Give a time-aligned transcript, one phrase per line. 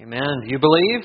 [0.00, 0.40] Amen.
[0.42, 1.04] Do you believe?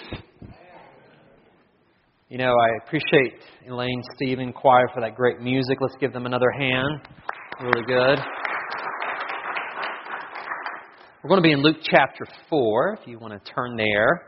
[2.27, 5.77] You know, I appreciate Elaine, Stephen, choir for that great music.
[5.79, 7.01] Let's give them another hand.
[7.61, 8.19] Really good.
[11.21, 14.23] We're going to be in Luke chapter 4, if you want to turn there.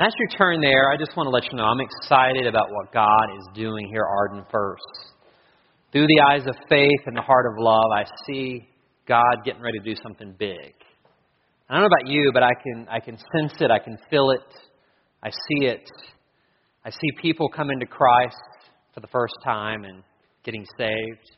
[0.00, 2.90] As you turn there, I just want to let you know I'm excited about what
[2.94, 5.16] God is doing here Arden First.
[5.92, 8.66] Through the eyes of faith and the heart of love, I see
[9.06, 10.72] God getting ready to do something big.
[11.70, 14.30] I don't know about you, but I can, I can sense it, I can feel
[14.32, 14.40] it,
[15.22, 15.88] I see it.
[16.84, 18.34] I see people come into Christ
[18.92, 20.02] for the first time and
[20.42, 21.30] getting saved.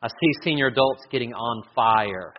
[0.00, 2.34] I see senior adults getting on fire.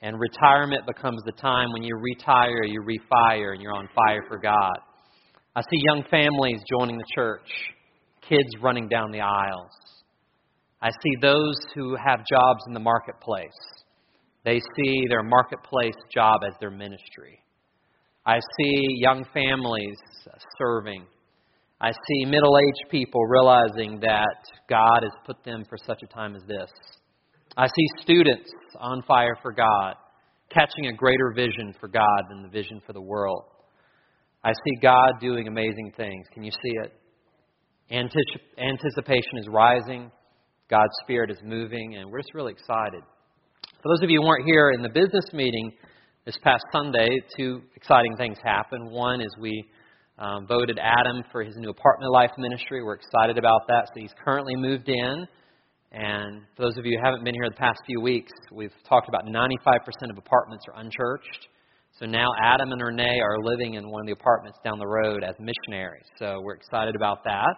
[0.00, 4.38] And retirement becomes the time when you retire, you refire, and you're on fire for
[4.38, 4.78] God.
[5.54, 7.50] I see young families joining the church,
[8.26, 9.72] kids running down the aisles.
[10.80, 13.50] I see those who have jobs in the marketplace
[14.44, 17.40] they see their marketplace job as their ministry.
[18.26, 19.96] I see young families
[20.58, 21.06] serving.
[21.80, 24.36] I see middle aged people realizing that
[24.68, 26.70] God has put them for such a time as this.
[27.56, 29.94] I see students on fire for God,
[30.50, 33.44] catching a greater vision for God than the vision for the world.
[34.42, 36.26] I see God doing amazing things.
[36.32, 36.92] Can you see it?
[37.90, 40.10] Anticipation is rising,
[40.70, 43.02] God's Spirit is moving, and we're just really excited.
[43.84, 45.70] For those of you who weren't here in the business meeting
[46.24, 48.90] this past Sunday, two exciting things happened.
[48.90, 49.62] One is we
[50.18, 52.82] um, voted Adam for his new apartment life ministry.
[52.82, 53.88] We're excited about that.
[53.88, 55.26] So he's currently moved in.
[55.92, 59.10] And for those of you who haven't been here the past few weeks, we've talked
[59.10, 59.52] about 95%
[60.08, 61.48] of apartments are unchurched.
[62.00, 65.22] So now Adam and Renee are living in one of the apartments down the road
[65.22, 66.06] as missionaries.
[66.18, 67.54] So we're excited about that.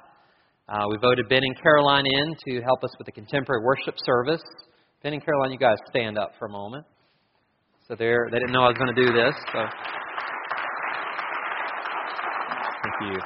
[0.69, 4.43] Uh, we voted Ben and Caroline in to help us with the contemporary worship service.
[5.07, 6.85] Ben and Caroline, you guys stand up for a moment.
[7.87, 9.35] So they they didn't know I was going to do this.
[9.53, 9.61] So
[12.83, 13.19] thank you.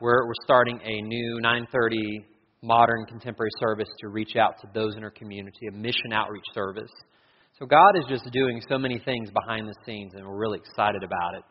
[0.00, 1.98] We're we're starting a new 9:30
[2.62, 6.92] modern contemporary service to reach out to those in our community, a mission outreach service.
[7.58, 11.02] So God is just doing so many things behind the scenes, and we're really excited
[11.02, 11.42] about it.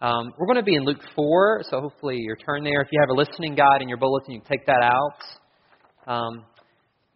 [0.00, 2.80] Um, we're going to be in Luke 4, so hopefully your turn there.
[2.80, 5.20] If you have a listening guide in your bulletin, you can take that out.
[6.06, 6.44] Um,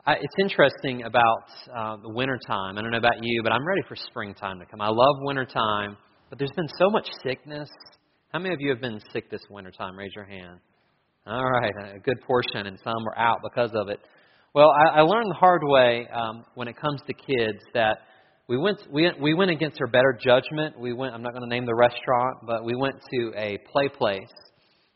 [0.08, 2.78] I, it's interesting about uh, the wintertime.
[2.78, 4.80] I don't know about you, but I'm ready for springtime to come.
[4.80, 5.98] I love wintertime,
[6.30, 7.68] but there's been so much sickness.
[8.32, 9.98] How many of you have been sick this wintertime?
[9.98, 10.60] Raise your hand.
[11.26, 14.00] All right, a good portion, and some are out because of it.
[14.54, 17.98] Well, I, I learned the hard way um, when it comes to kids that
[18.48, 20.80] we went we we went against our better judgment.
[20.80, 21.14] We went.
[21.14, 24.32] I'm not going to name the restaurant, but we went to a play place,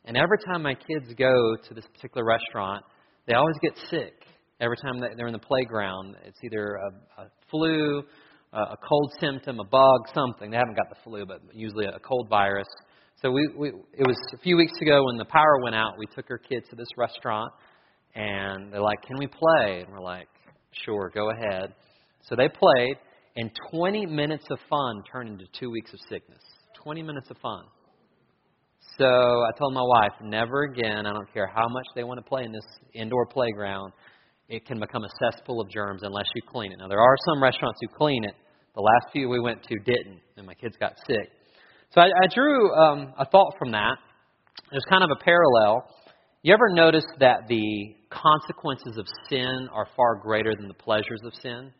[0.06, 2.83] and every time my kids go to this particular restaurant,
[3.27, 4.15] they always get sick.
[4.62, 8.05] Every time they're in the playground, it's either a, a flu,
[8.53, 10.53] a cold symptom, a bug, something.
[10.53, 12.69] They haven't got the flu, but usually a cold virus.
[13.21, 15.95] So we, we it was a few weeks ago when the power went out.
[15.99, 17.53] We took our kids to this restaurant,
[18.15, 20.28] and they're like, "Can we play?" And we're like,
[20.84, 21.75] "Sure, go ahead."
[22.29, 22.99] So they played,
[23.34, 26.43] and 20 minutes of fun turned into two weeks of sickness.
[26.84, 27.65] 20 minutes of fun.
[28.97, 31.06] So I told my wife, never again.
[31.06, 33.93] I don't care how much they want to play in this indoor playground
[34.53, 36.79] it can become a cesspool of germs unless you clean it.
[36.79, 38.35] Now, there are some restaurants who clean it.
[38.75, 41.31] The last few we went to didn't, and my kids got sick.
[41.95, 43.97] So I, I drew um, a thought from that.
[44.71, 45.89] There's kind of a parallel.
[46.43, 51.33] You ever notice that the consequences of sin are far greater than the pleasures of
[51.41, 51.73] sin?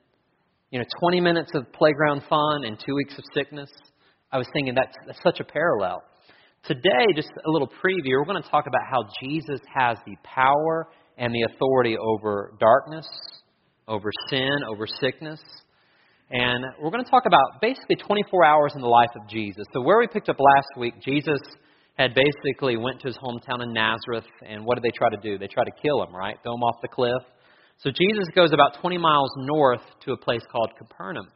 [0.71, 3.69] You know, 20 minutes of playground fun and two weeks of sickness.
[4.31, 6.03] I was thinking that's, that's such a parallel.
[6.65, 10.88] Today, just a little preview, we're going to talk about how Jesus has the power
[11.19, 13.06] and the authority over darkness,
[13.89, 15.41] over sin, over sickness.
[16.31, 19.65] And we're going to talk about basically 24 hours in the life of Jesus.
[19.75, 21.41] So where we picked up last week, Jesus
[21.99, 25.37] had basically went to his hometown in Nazareth, and what did they try to do?
[25.37, 26.37] They tried to kill him, right?
[26.43, 27.23] Throw him off the cliff.
[27.79, 31.29] So Jesus goes about 20 miles north to a place called Capernaum.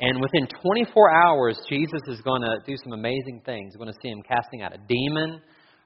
[0.00, 3.74] And within 24 hours, Jesus is going to do some amazing things.
[3.74, 5.40] We're going to see him casting out a demon.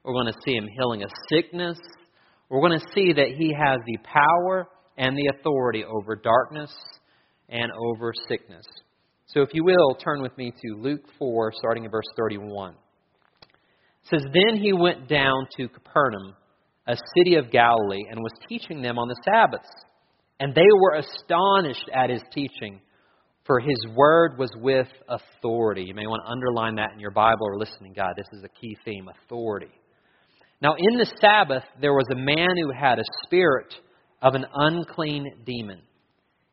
[0.05, 1.79] We're going to see him healing a sickness
[2.52, 4.69] we're going to see that he has the power
[4.99, 6.70] and the authority over darkness
[7.49, 8.66] and over sickness.
[9.26, 12.75] So, if you will, turn with me to Luke 4, starting in verse 31.
[12.75, 12.78] It
[14.10, 16.34] says, Then he went down to Capernaum,
[16.87, 19.70] a city of Galilee, and was teaching them on the Sabbaths.
[20.38, 22.81] And they were astonished at his teaching,
[23.46, 25.84] for his word was with authority.
[25.84, 28.12] You may want to underline that in your Bible or listening guide.
[28.16, 29.70] This is a key theme authority.
[30.62, 33.75] Now, in the Sabbath, there was a man who had a spirit
[34.23, 35.81] of an unclean demon.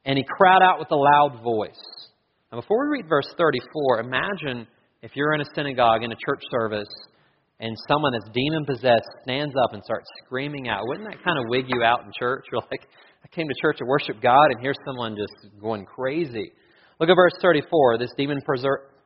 [0.04, 1.80] And he cried out with a loud voice.
[2.52, 4.68] Now, before we read verse 34, imagine
[5.04, 6.90] if you're in a synagogue, in a church service,
[7.60, 11.46] and someone that's demon possessed stands up and starts screaming out, wouldn't that kind of
[11.48, 12.46] wig you out in church?
[12.52, 12.82] You're like,
[13.24, 16.52] I came to church to worship God, and here's someone just going crazy.
[17.00, 18.00] Look at verse 34.
[18.00, 18.40] This demon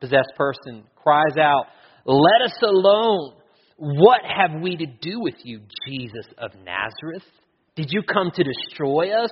[0.00, 1.66] possessed person cries out,
[2.06, 3.34] Let us alone.
[3.76, 7.28] What have we to do with you, Jesus of Nazareth?
[7.74, 9.30] Did you come to destroy us?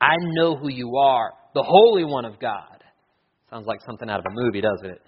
[0.00, 2.82] I know who you are, the Holy One of God.
[3.50, 5.02] Sounds like something out of a movie, doesn't it?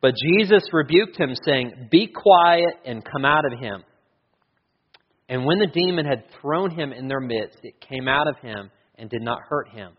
[0.00, 3.82] But Jesus rebuked him, saying, Be quiet and come out of him.
[5.28, 8.70] And when the demon had thrown him in their midst, it came out of him
[8.96, 9.92] and did not hurt him.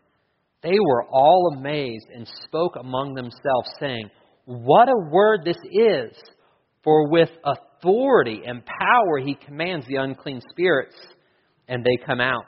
[0.63, 4.09] They were all amazed and spoke among themselves, saying,
[4.45, 6.15] What a word this is!
[6.83, 10.95] For with authority and power he commands the unclean spirits,
[11.67, 12.45] and they come out.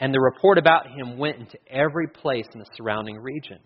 [0.00, 3.58] And the report about him went into every place in the surrounding region.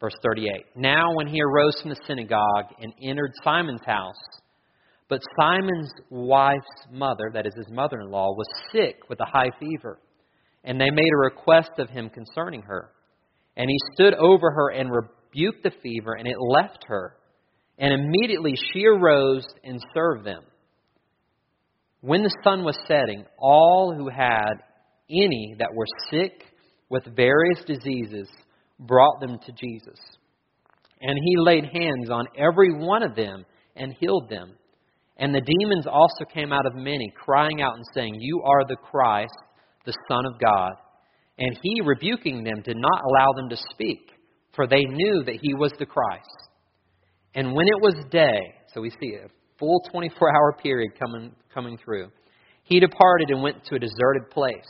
[0.00, 4.14] Verse 38 Now, when he arose from the synagogue and entered Simon's house,
[5.08, 9.50] but Simon's wife's mother, that is his mother in law, was sick with a high
[9.58, 9.98] fever,
[10.64, 12.90] and they made a request of him concerning her.
[13.56, 17.14] And he stood over her and rebuked the fever, and it left her.
[17.78, 20.42] And immediately she arose and served them.
[22.00, 24.54] When the sun was setting, all who had
[25.10, 26.44] any that were sick
[26.88, 28.28] with various diseases
[28.78, 29.98] brought them to Jesus.
[31.00, 33.44] And he laid hands on every one of them
[33.76, 34.54] and healed them.
[35.16, 38.76] And the demons also came out of many, crying out and saying, You are the
[38.76, 39.34] Christ,
[39.84, 40.72] the Son of God.
[41.38, 44.10] And he, rebuking them, did not allow them to speak,
[44.54, 46.47] for they knew that he was the Christ.
[47.38, 49.28] And when it was day, so we see a
[49.60, 52.08] full 24 hour period coming, coming through,
[52.64, 54.68] he departed and went to a deserted place.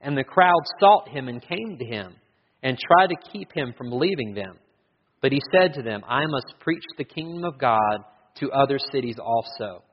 [0.00, 2.16] And the crowd sought him and came to him
[2.64, 4.58] and tried to keep him from leaving them.
[5.22, 7.98] But he said to them, I must preach the kingdom of God
[8.40, 9.84] to other cities also,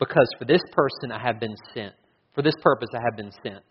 [0.00, 1.94] because for this person I have been sent.
[2.34, 3.62] For this purpose I have been sent.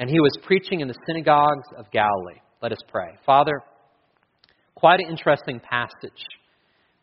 [0.00, 2.40] And he was preaching in the synagogues of Galilee.
[2.60, 3.10] Let us pray.
[3.24, 3.62] Father,
[4.74, 6.24] quite an interesting passage.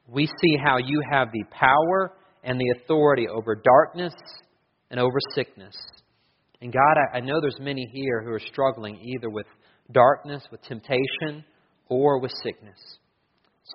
[0.08, 2.14] We see how you have the power
[2.44, 4.14] and the authority over darkness
[4.90, 5.76] and over sickness.
[6.62, 9.46] And God, I, know there's many here who are struggling either with
[9.92, 11.44] darkness, with temptation,
[11.88, 12.80] or with sickness.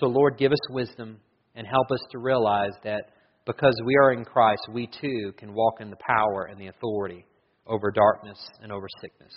[0.01, 1.19] So, Lord, give us wisdom
[1.55, 3.11] and help us to realize that
[3.45, 7.25] because we are in Christ, we too can walk in the power and the authority
[7.67, 9.33] over darkness and over sickness.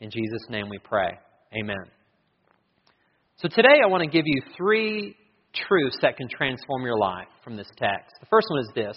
[0.00, 1.10] In Jesus' name we pray.
[1.58, 1.90] Amen.
[3.36, 5.16] So today I want to give you three
[5.68, 8.14] truths that can transform your life from this text.
[8.20, 8.96] The first one is this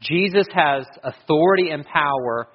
[0.00, 2.48] Jesus has authority and power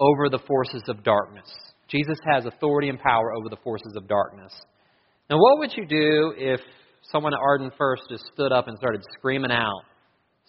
[0.00, 1.48] over the forces of darkness.
[1.88, 4.52] Jesus has authority and power over the forces of darkness.
[5.28, 6.60] Now, what would you do if
[7.02, 9.82] someone at Arden First just stood up and started screaming out,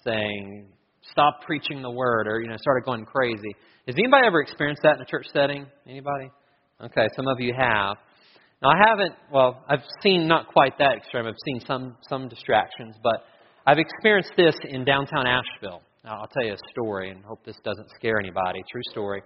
[0.03, 0.71] saying,
[1.11, 3.55] "Stop preaching the word," or you know, started going crazy?
[3.87, 5.67] Has anybody ever experienced that in a church setting?
[5.87, 6.31] Anybody?
[6.81, 7.97] Okay, some of you have.
[8.61, 9.15] Now, I haven't.
[9.31, 11.25] Well, I've seen not quite that extreme.
[11.25, 13.25] I've seen some some distractions, but
[13.65, 15.81] I've experienced this in downtown Asheville.
[16.03, 18.61] Now, I'll tell you a story, and hope this doesn't scare anybody.
[18.71, 19.21] True story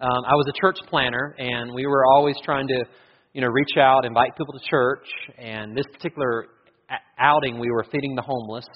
[0.00, 2.84] um, I was a church planner, and we were always trying to,
[3.32, 5.06] you know, reach out, invite people to church.
[5.38, 6.46] And this particular
[7.18, 8.66] outing, we were feeding the homeless,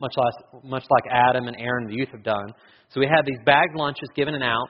[0.00, 2.52] much like much like Adam and Aaron, the youth, have done.
[2.90, 4.68] So we had these bagged lunches given and out.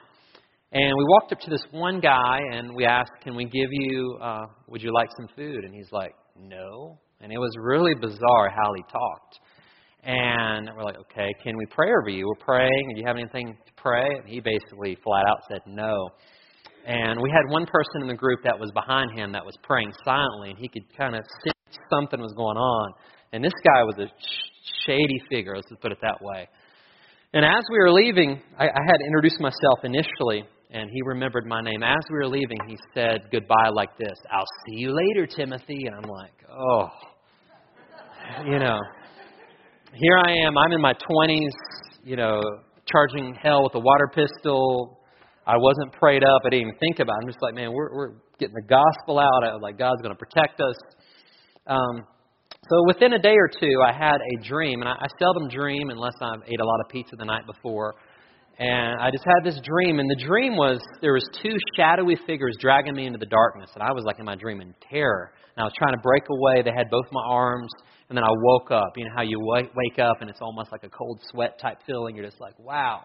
[0.73, 4.17] And we walked up to this one guy and we asked, "Can we give you?
[4.21, 8.49] Uh, would you like some food?" And he's like, "No." And it was really bizarre
[8.49, 9.39] how he talked.
[10.03, 12.25] And we're like, okay, can we pray over you?
[12.27, 12.93] We're praying.
[12.95, 14.07] Do you have anything to pray?
[14.17, 16.09] And he basically flat out said no.
[16.87, 19.91] And we had one person in the group that was behind him that was praying
[20.03, 22.93] silently, and he could kind of sense something was going on.
[23.33, 24.07] And this guy was a
[24.87, 26.47] shady figure, let's just put it that way.
[27.33, 31.61] And as we were leaving, I, I had introduced myself initially, and he remembered my
[31.61, 31.83] name.
[31.83, 35.85] As we were leaving, he said goodbye like this I'll see you later, Timothy.
[35.85, 36.87] And I'm like, oh,
[38.45, 38.79] you know
[39.93, 40.57] here I am.
[40.57, 41.51] I'm in my 20s,
[42.03, 42.41] you know,
[42.91, 44.99] charging hell with a water pistol.
[45.45, 46.41] I wasn't prayed up.
[46.45, 47.23] I didn't even think about it.
[47.23, 49.43] I'm just like, man, we're, we're getting the gospel out.
[49.43, 50.75] I, like, God's going to protect us.
[51.67, 52.05] Um,
[52.69, 55.89] so within a day or two, I had a dream, and I, I seldom dream
[55.89, 57.95] unless I've ate a lot of pizza the night before.
[58.61, 62.55] And I just had this dream, and the dream was there was two shadowy figures
[62.59, 65.33] dragging me into the darkness, and I was like in my dream in terror.
[65.57, 66.61] And I was trying to break away.
[66.61, 67.71] They had both my arms,
[68.09, 68.93] and then I woke up.
[68.97, 72.15] You know how you wake up and it's almost like a cold sweat type feeling.
[72.15, 73.01] You're just like, wow.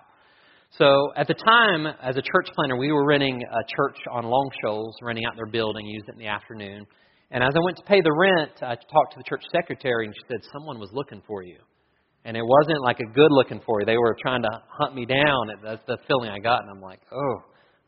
[0.76, 4.50] So at the time, as a church planner, we were renting a church on Long
[4.62, 6.84] Shoals, renting out their building, used it in the afternoon.
[7.30, 10.14] And as I went to pay the rent, I talked to the church secretary, and
[10.14, 11.56] she said, Someone was looking for you.
[12.26, 13.86] And it wasn't like a good looking for you.
[13.86, 15.48] They were trying to hunt me down.
[15.62, 16.62] That's the feeling I got.
[16.62, 17.34] And I'm like, oh,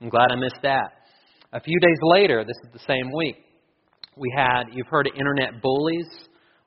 [0.01, 0.93] I'm glad I missed that.
[1.53, 3.35] A few days later, this is the same week,
[4.17, 6.07] we had, you've heard of internet bullies?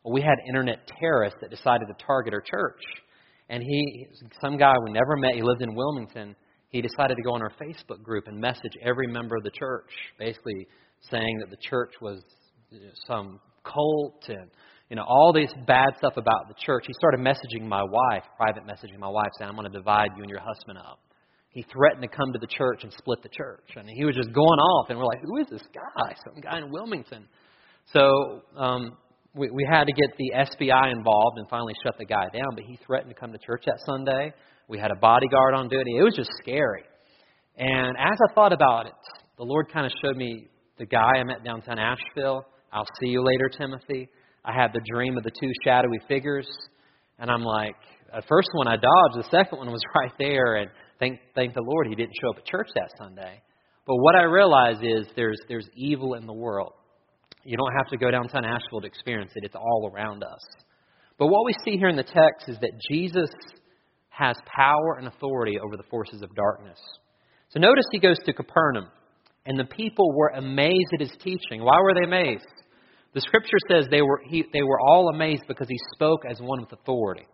[0.03, 2.81] Well, we had internet terrorists that decided to target our church.
[3.47, 4.05] And he,
[4.41, 6.35] some guy we never met, he lived in Wilmington,
[6.69, 9.89] he decided to go on our Facebook group and message every member of the church,
[10.19, 10.67] basically
[11.09, 12.21] saying that the church was
[13.07, 14.49] some cult and
[14.91, 16.83] you know all this bad stuff about the church.
[16.85, 20.21] He started messaging my wife, private messaging my wife, saying, "I'm going to divide you
[20.21, 20.99] and your husband up."
[21.49, 23.63] He threatened to come to the church and split the church.
[23.77, 26.13] Mean, he was just going off, and we're like, "Who is this guy?
[26.25, 27.23] Some guy in Wilmington."
[27.93, 28.97] So um,
[29.33, 32.53] we, we had to get the SBI involved and finally shut the guy down.
[32.53, 34.33] But he threatened to come to church that Sunday.
[34.67, 35.95] We had a bodyguard on duty.
[35.97, 36.83] It was just scary.
[37.55, 38.93] And as I thought about it,
[39.37, 42.45] the Lord kind of showed me the guy I met downtown Asheville.
[42.73, 44.09] I'll see you later, Timothy.
[44.43, 46.47] I had the dream of the two shadowy figures,
[47.19, 47.75] and I'm like,
[48.13, 50.69] the first one I dodged, the second one was right there, and
[50.99, 53.41] thank thank the Lord he didn't show up at church that Sunday.
[53.85, 56.73] But what I realize is there's there's evil in the world.
[57.43, 59.43] You don't have to go downtown Asheville to experience it.
[59.43, 60.41] It's all around us.
[61.17, 63.29] But what we see here in the text is that Jesus
[64.09, 66.77] has power and authority over the forces of darkness.
[67.49, 68.87] So notice he goes to Capernaum,
[69.45, 71.63] and the people were amazed at his teaching.
[71.63, 72.45] Why were they amazed?
[73.13, 76.61] The scripture says they were, he, they were all amazed because he spoke as one
[76.61, 77.27] with authority.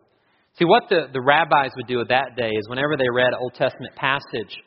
[0.58, 3.40] See, what the, the rabbis would do at that day is whenever they read an
[3.40, 4.58] Old Testament passage,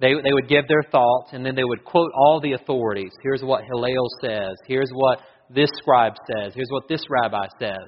[0.00, 3.12] they, they would give their thoughts and then they would quote all the authorities.
[3.22, 4.56] Here's what Hillel says.
[4.66, 6.52] Here's what this scribe says.
[6.54, 7.86] Here's what this rabbi says.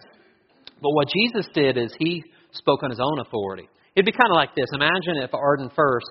[0.81, 2.23] But what Jesus did is he
[2.53, 3.69] spoke on his own authority.
[3.95, 4.67] It'd be kind of like this.
[4.73, 6.11] Imagine if Arden first,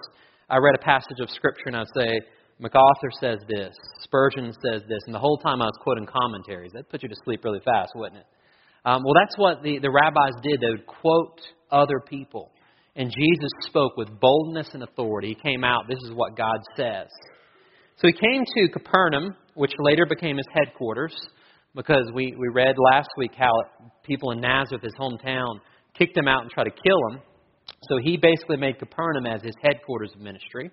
[0.49, 2.19] I read a passage of Scripture and I'd say,
[2.59, 6.71] MacArthur says this, Spurgeon says this, and the whole time I was quoting commentaries.
[6.73, 8.27] That'd put you to sleep really fast, wouldn't it?
[8.83, 10.59] Um, well, that's what the, the rabbis did.
[10.59, 11.39] They would quote
[11.71, 12.51] other people.
[12.95, 15.29] And Jesus spoke with boldness and authority.
[15.29, 17.07] He came out, this is what God says.
[17.97, 21.15] So he came to Capernaum, which later became his headquarters,
[21.75, 23.51] because we, we read last week how
[24.03, 25.59] people in Nazareth, his hometown,
[25.97, 27.21] kicked him out and tried to kill him.
[27.83, 30.71] So he basically made Capernaum as his headquarters of ministry.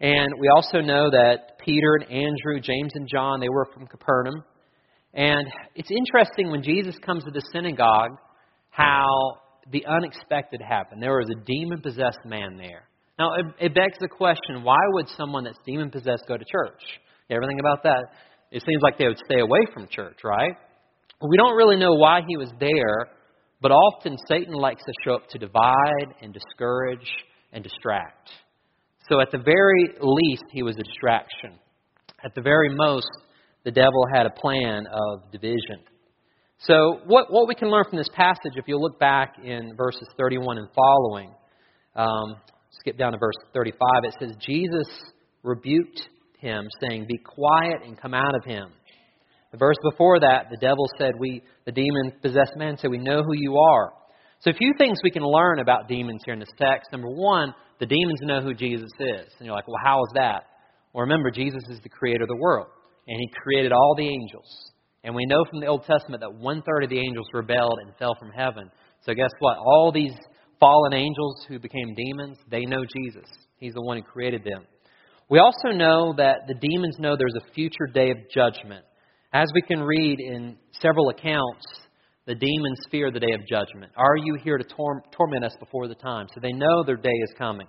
[0.00, 4.44] And we also know that Peter and Andrew, James and John, they were from Capernaum.
[5.14, 8.10] And it's interesting when Jesus comes to the synagogue
[8.70, 9.06] how
[9.72, 11.02] the unexpected happened.
[11.02, 12.88] There was a demon possessed man there.
[13.18, 16.82] Now, it, it begs the question why would someone that's demon possessed go to church?
[17.30, 18.04] You ever think about that?
[18.50, 20.52] It seems like they would stay away from church, right?
[21.26, 23.08] We don't really know why he was there,
[23.62, 27.08] but often Satan likes to show up to divide and discourage
[27.52, 28.30] and distract.
[29.08, 31.58] So at the very least, he was a distraction.
[32.24, 33.08] At the very most,
[33.64, 35.80] the devil had a plan of division.
[36.58, 40.08] So, what, what we can learn from this passage, if you look back in verses
[40.16, 41.34] 31 and following,
[41.94, 42.36] um,
[42.70, 44.88] skip down to verse 35, it says, Jesus
[45.42, 46.08] rebuked
[46.38, 48.70] him, saying, Be quiet and come out of him.
[49.52, 53.22] The verse before that, the devil said, We, the demon possessed man said, We know
[53.22, 53.92] who you are.
[54.40, 56.92] So, a few things we can learn about demons here in this text.
[56.92, 59.26] Number one, the demons know who Jesus is.
[59.38, 60.44] And you're like, well, how is that?
[60.92, 62.68] Well, remember, Jesus is the creator of the world,
[63.08, 64.72] and he created all the angels.
[65.04, 67.96] And we know from the Old Testament that one third of the angels rebelled and
[67.96, 68.70] fell from heaven.
[69.04, 69.56] So, guess what?
[69.58, 70.14] All these
[70.60, 73.28] fallen angels who became demons, they know Jesus.
[73.58, 74.66] He's the one who created them.
[75.28, 78.84] We also know that the demons know there's a future day of judgment.
[79.32, 81.64] As we can read in several accounts,
[82.26, 83.92] the demons fear the day of judgment.
[83.96, 86.26] Are you here to tor- torment us before the time?
[86.34, 87.68] So they know their day is coming.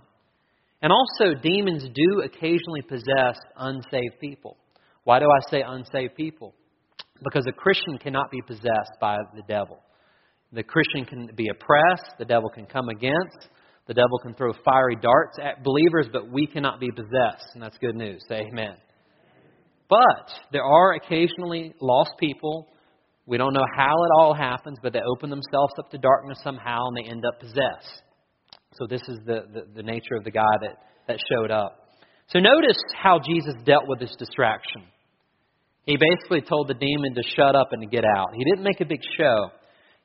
[0.82, 4.58] And also, demons do occasionally possess unsaved people.
[5.04, 6.54] Why do I say unsaved people?
[7.24, 9.80] Because a Christian cannot be possessed by the devil.
[10.54, 13.50] The Christian can be oppressed, the devil can come against,
[13.88, 17.48] the devil can throw fiery darts at believers, but we cannot be possessed.
[17.54, 18.22] And that's good news.
[18.32, 18.76] Amen.
[19.90, 22.68] But there are occasionally lost people
[23.28, 26.88] we don't know how it all happens, but they open themselves up to darkness somehow
[26.88, 28.02] and they end up possessed.
[28.76, 31.90] So this is the, the, the nature of the guy that, that showed up.
[32.30, 34.84] So notice how Jesus dealt with this distraction.
[35.86, 38.28] He basically told the demon to shut up and to get out.
[38.34, 39.50] He didn't make a big show.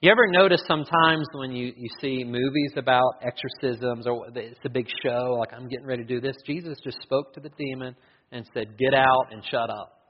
[0.00, 4.88] You ever notice sometimes when you, you see movies about exorcisms or it's a big
[5.04, 6.36] show, like I'm getting ready to do this?
[6.44, 7.94] Jesus just spoke to the demon
[8.32, 10.01] and said, Get out and shut up.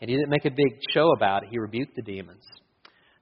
[0.00, 1.48] And he didn't make a big show about it.
[1.50, 2.42] He rebuked the demons.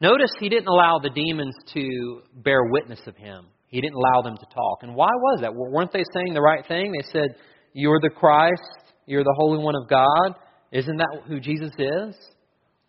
[0.00, 3.46] Notice he didn't allow the demons to bear witness of him.
[3.68, 4.82] He didn't allow them to talk.
[4.82, 5.54] And why was that?
[5.54, 6.92] Weren't they saying the right thing?
[6.92, 7.36] They said,
[7.72, 8.60] You're the Christ.
[9.06, 10.34] You're the Holy One of God.
[10.72, 12.16] Isn't that who Jesus is?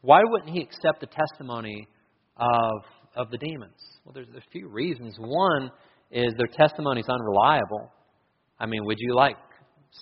[0.01, 1.87] Why wouldn't he accept the testimony
[2.37, 2.83] of,
[3.15, 3.77] of the demons?
[4.03, 5.15] Well, there's a few reasons.
[5.19, 5.71] One
[6.11, 7.91] is their testimony is unreliable.
[8.59, 9.37] I mean, would you like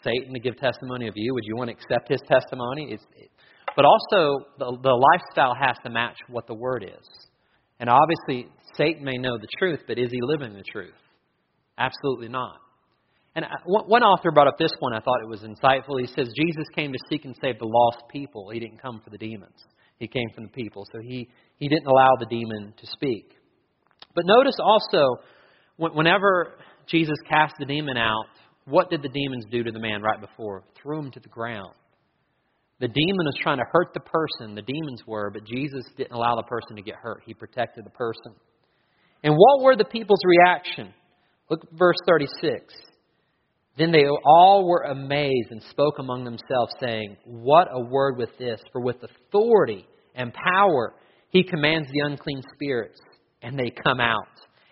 [0.04, 1.34] Satan to give testimony of you?
[1.34, 2.88] Would you want to accept his testimony?
[2.92, 3.30] It's, it,
[3.76, 7.08] but also, the, the lifestyle has to match what the word is.
[7.80, 10.94] And obviously, Satan may know the truth, but is he living the truth?
[11.78, 12.58] Absolutely not.
[13.36, 14.94] And uh, one author brought up this one.
[14.94, 16.00] I thought it was insightful.
[16.00, 18.50] He says Jesus came to seek and save the lost people.
[18.52, 19.58] He didn't come for the demons.
[19.98, 20.86] He came from the people.
[20.92, 23.34] So he, he didn't allow the demon to speak.
[24.16, 25.18] But notice also,
[25.78, 28.26] whenever Jesus cast the demon out,
[28.66, 30.64] what did the demons do to the man right before?
[30.82, 31.74] Threw him to the ground.
[32.84, 36.36] The demon was trying to hurt the person, the demons were, but Jesus didn't allow
[36.36, 37.24] the person to get hurt.
[37.26, 38.34] He protected the person.
[39.24, 40.94] And what were the people's reaction?
[41.50, 42.74] Look at verse 36.
[43.78, 48.60] Then they all were amazed and spoke among themselves, saying, What a word with this!
[48.74, 50.94] For with authority and power
[51.30, 53.00] he commands the unclean spirits,
[53.42, 54.28] and they come out.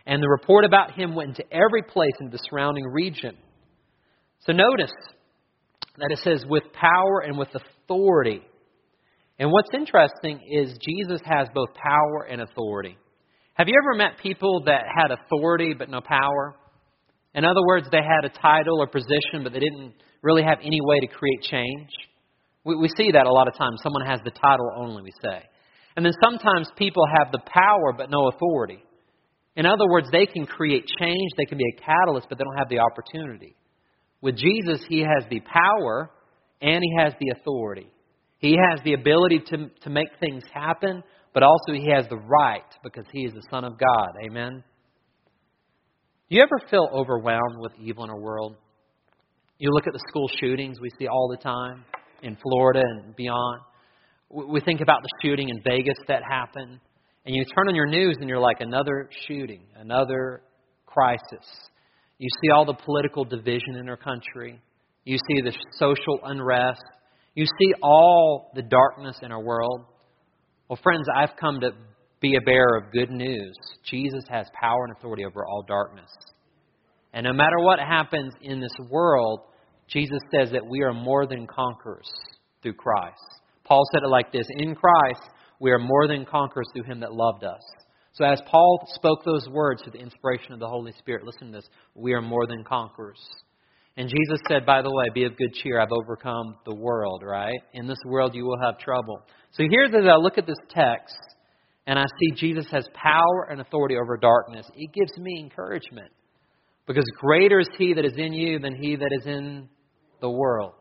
[0.06, 3.38] And the report about him went into every place in the surrounding region.
[4.46, 4.92] So notice
[5.98, 7.68] that it says, with power and with authority.
[9.40, 12.98] And what's interesting is Jesus has both power and authority.
[13.56, 16.56] Have you ever met people that had authority but no power?
[17.34, 20.80] In other words, they had a title or position, but they didn't really have any
[20.82, 21.90] way to create change.
[22.64, 23.80] We, we see that a lot of times.
[23.82, 25.44] Someone has the title only, we say.
[25.96, 28.84] And then sometimes people have the power, but no authority.
[29.56, 32.58] In other words, they can create change, they can be a catalyst, but they don't
[32.58, 33.56] have the opportunity.
[34.22, 36.12] With Jesus, he has the power
[36.62, 37.88] and he has the authority.
[38.38, 41.04] He has the ability to, to make things happen,
[41.34, 44.10] but also he has the right because he is the Son of God.
[44.26, 44.64] Amen?
[46.30, 48.56] Do you ever feel overwhelmed with evil in our world?
[49.58, 51.84] You look at the school shootings we see all the time
[52.24, 53.62] in Florida and beyond.
[54.30, 56.80] We think about the shooting in Vegas that happened,
[57.26, 60.42] and you turn on your news and you're like, another shooting, another
[60.86, 61.46] crisis.
[62.18, 64.62] You see all the political division in our country.
[65.04, 66.84] You see the social unrest.
[67.34, 69.86] You see all the darkness in our world.
[70.68, 71.72] Well, friends, I've come to
[72.22, 73.56] be a bearer of good news.
[73.86, 76.10] Jesus has power and authority over all darkness.
[77.14, 79.42] And no matter what happens in this world,
[79.88, 82.10] Jesus says that we are more than conquerors
[82.62, 83.18] through Christ.
[83.64, 85.22] Paul said it like this In Christ,
[85.60, 87.62] we are more than conquerors through him that loved us.
[88.14, 91.58] So, as Paul spoke those words through the inspiration of the Holy Spirit, listen to
[91.58, 93.20] this we are more than conquerors.
[93.98, 95.80] And Jesus said, by the way, be of good cheer.
[95.80, 97.60] I've overcome the world, right?
[97.74, 99.22] In this world, you will have trouble.
[99.52, 101.18] So, here's as I look at this text,
[101.88, 106.12] and I see Jesus has power and authority over darkness, it gives me encouragement.
[106.88, 109.68] Because greater is He that is in you than He that is in
[110.22, 110.74] the world.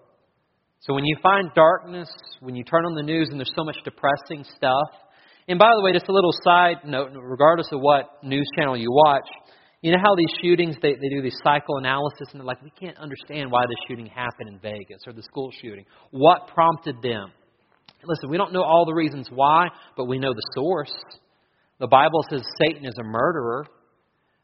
[0.80, 2.08] So when you find darkness,
[2.40, 4.88] when you turn on the news and there's so much depressing stuff,
[5.48, 8.88] and by the way, just a little side note, regardless of what news channel you
[8.88, 9.26] watch,
[9.82, 12.98] you know how these shootings, they, they do these psychoanalysis and they're like, we can't
[12.98, 15.86] understand why this shooting happened in Vegas or the school shooting.
[16.10, 17.32] What prompted them?
[18.04, 20.92] Listen, we don't know all the reasons why, but we know the source.
[21.78, 23.66] The Bible says Satan is a murderer.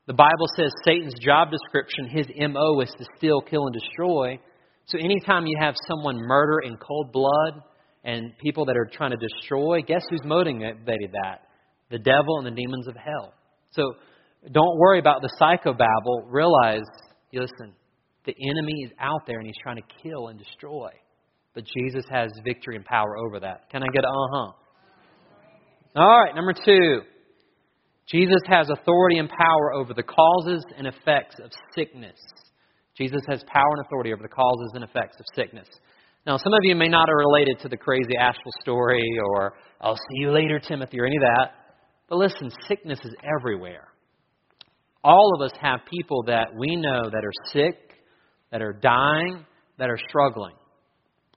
[0.07, 4.39] The Bible says Satan's job description, his MO is to steal, kill, and destroy.
[4.87, 7.63] So anytime you have someone murder in cold blood
[8.05, 11.49] and people that are trying to destroy, guess who's motivated that?
[11.91, 13.35] The devil and the demons of hell.
[13.73, 13.95] So
[14.53, 16.25] don't worry about the psychobabble.
[16.27, 16.85] Realize,
[17.33, 17.73] listen,
[18.25, 20.91] the enemy is out there and he's trying to kill and destroy.
[21.55, 23.71] But Jesus has victory and power over that.
[23.71, 24.53] Can I get uh huh?
[25.97, 27.01] All right, number two.
[28.07, 32.19] Jesus has authority and power over the causes and effects of sickness.
[32.97, 35.67] Jesus has power and authority over the causes and effects of sickness.
[36.27, 39.97] Now, some of you may not have related to the crazy Asheville story or I'll
[39.97, 41.51] see you later, Timothy, or any of that.
[42.09, 43.89] But listen, sickness is everywhere.
[45.07, 47.77] All of us have people that we know that are sick,
[48.51, 49.47] that are dying,
[49.79, 50.57] that are struggling.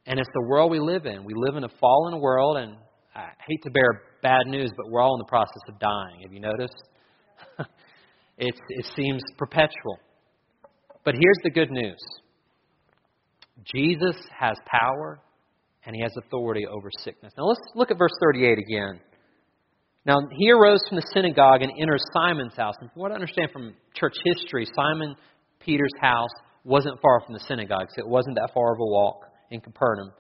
[0.08, 1.24] And it's the world we live in.
[1.24, 2.78] We live in a fallen world, and
[3.14, 6.22] I hate to bear bad news, but we're all in the process of dying.
[6.24, 6.74] Have you noticed?
[8.40, 10.00] it's, it seems perpetual.
[11.06, 12.00] But here's the good news
[13.72, 15.20] Jesus has power
[15.86, 17.34] and he has authority over sickness.
[17.38, 19.00] Now let's look at verse 38 again.
[20.06, 22.76] Now he arose from the synagogue and entered Simon's house.
[22.80, 25.16] And from what I understand from church history, Simon
[25.60, 26.30] Peter's house
[26.64, 30.12] wasn't far from the synagogue, so it wasn't that far of a walk in Capernaum.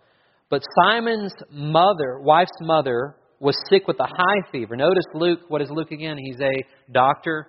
[0.49, 4.75] But Simon's mother, wife's mother, was sick with a high fever.
[4.75, 6.17] Notice Luke, what is Luke again?
[6.17, 7.47] He's a doctor,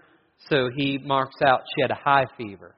[0.48, 2.76] so he marks out she had a high fever.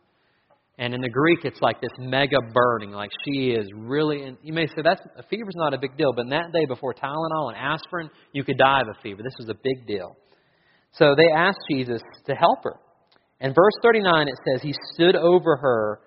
[0.82, 4.24] And in the Greek, it's like this mega burning, like she is really.
[4.24, 6.66] And you may say that's a fever's not a big deal, but in that day
[6.66, 9.22] before Tylenol and aspirin, you could die of a fever.
[9.22, 10.16] This was a big deal.
[10.94, 12.80] So they asked Jesus to help her.
[13.40, 16.00] And verse 39, it says, He stood over her,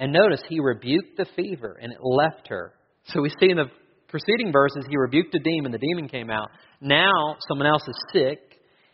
[0.00, 2.72] and notice, He rebuked the fever, and it left her.
[3.04, 3.70] So we see in the
[4.08, 6.48] preceding verses, He rebuked the demon, the demon came out.
[6.80, 8.40] Now, someone else is sick.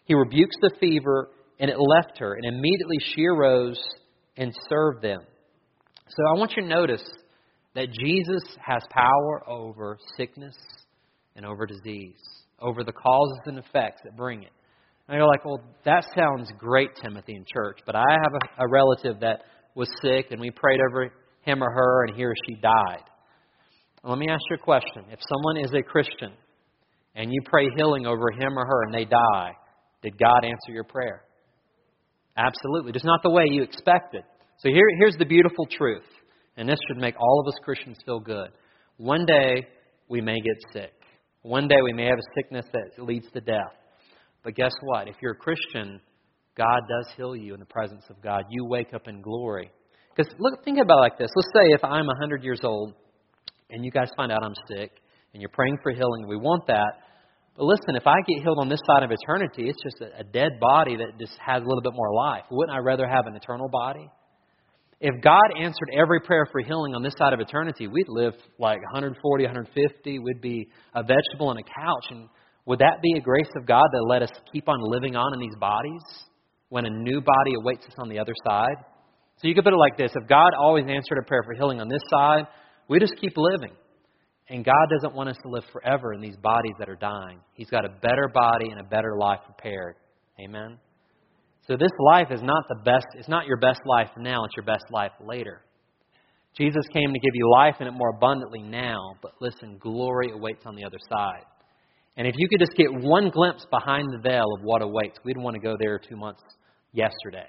[0.05, 2.35] He rebukes the fever, and it left her.
[2.35, 3.81] And immediately she arose
[4.39, 5.21] and serve them.
[6.09, 7.05] So I want you to notice
[7.75, 10.57] that Jesus has power over sickness
[11.37, 12.17] and over disease,
[12.61, 14.53] over the causes and effects that bring it.
[15.09, 18.71] And you're like, well, that sounds great, Timothy, in church, but I have a, a
[18.71, 19.43] relative that
[19.75, 23.05] was sick, and we prayed over him or her, and he or she died.
[24.05, 25.05] let me ask you a question.
[25.11, 26.33] If someone is a Christian,
[27.15, 29.53] and you pray healing over him or her, and they die,
[30.03, 31.23] did God answer your prayer?
[32.39, 32.93] Absolutely.
[32.93, 34.23] Just not the way you expected.
[34.59, 36.07] So here, here's the beautiful truth,
[36.57, 38.51] and this should make all of us Christians feel good.
[38.97, 39.67] One day,
[40.09, 40.93] we may get sick.
[41.43, 43.75] One day, we may have a sickness that leads to death.
[44.45, 45.09] But guess what?
[45.09, 46.01] If you're a Christian,
[46.57, 48.45] God does heal you in the presence of God.
[48.51, 49.71] You wake up in glory.
[50.15, 51.31] Because look, think about it like this.
[51.35, 52.95] Let's say if I'm 100 years old
[53.71, 54.91] and you guys find out I'm sick
[55.33, 56.95] and you're praying for healing, we want that.
[57.59, 60.61] But listen, if I get healed on this side of eternity, it's just a, dead
[60.61, 62.45] body that just has a little bit more life.
[62.53, 64.09] Wouldn't I rather have an eternal body?
[65.01, 68.81] If God answered every prayer for healing on this side of eternity, we'd live like
[68.83, 70.19] 140, 150.
[70.21, 72.07] We'd be a vegetable on a couch.
[72.11, 72.29] And
[72.67, 75.41] would that be a grace of God that let us keep on living on in
[75.41, 76.03] these bodies
[76.69, 78.77] when a new body awaits us on the other side?
[79.39, 81.81] So you could put it like this if God always answered a prayer for healing
[81.81, 82.47] on this side,
[82.89, 83.73] we just keep living.
[84.51, 87.41] And God doesn't want us to live forever in these bodies that are dying.
[87.53, 89.97] He's got a better body and a better life prepared.
[90.41, 90.79] Amen?
[91.67, 94.65] So this life is not the best, it's not your best life now, it's your
[94.65, 95.61] best life later.
[96.57, 100.65] Jesus came to give you life and it more abundantly now, but listen, glory awaits
[100.65, 101.45] on the other side.
[102.17, 105.37] And if you could just get one glimpse behind the veil of what awaits, we'd
[105.37, 106.43] want to go there two months
[106.93, 107.47] yesterday.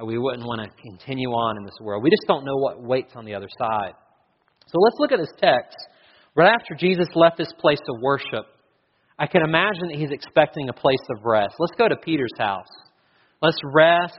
[0.00, 2.02] Uh, we wouldn't want to continue on in this world.
[2.02, 3.92] We just don't know what waits on the other side.
[4.66, 5.76] So let's look at this text.
[6.34, 8.46] Right after Jesus left this place of worship,
[9.18, 11.54] I can imagine that he's expecting a place of rest.
[11.58, 12.72] Let's go to Peter's house.
[13.42, 14.18] Let's rest.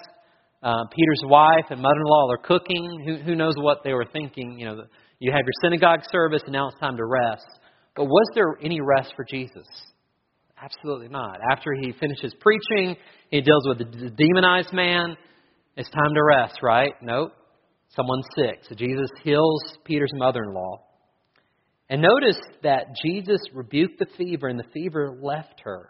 [0.61, 3.03] Uh, Peter's wife and mother-in-law are cooking.
[3.05, 4.59] Who, who knows what they were thinking?
[4.59, 4.83] You know,
[5.19, 7.47] you have your synagogue service, and now it's time to rest.
[7.95, 9.67] But was there any rest for Jesus?
[10.61, 11.39] Absolutely not.
[11.51, 12.95] After he finishes preaching,
[13.29, 15.17] he deals with the demonized man.
[15.75, 16.93] It's time to rest, right?
[17.01, 17.33] Nope.
[17.89, 18.59] Someone's sick.
[18.69, 20.81] So Jesus heals Peter's mother in law.
[21.89, 25.89] And notice that Jesus rebuked the fever, and the fever left her.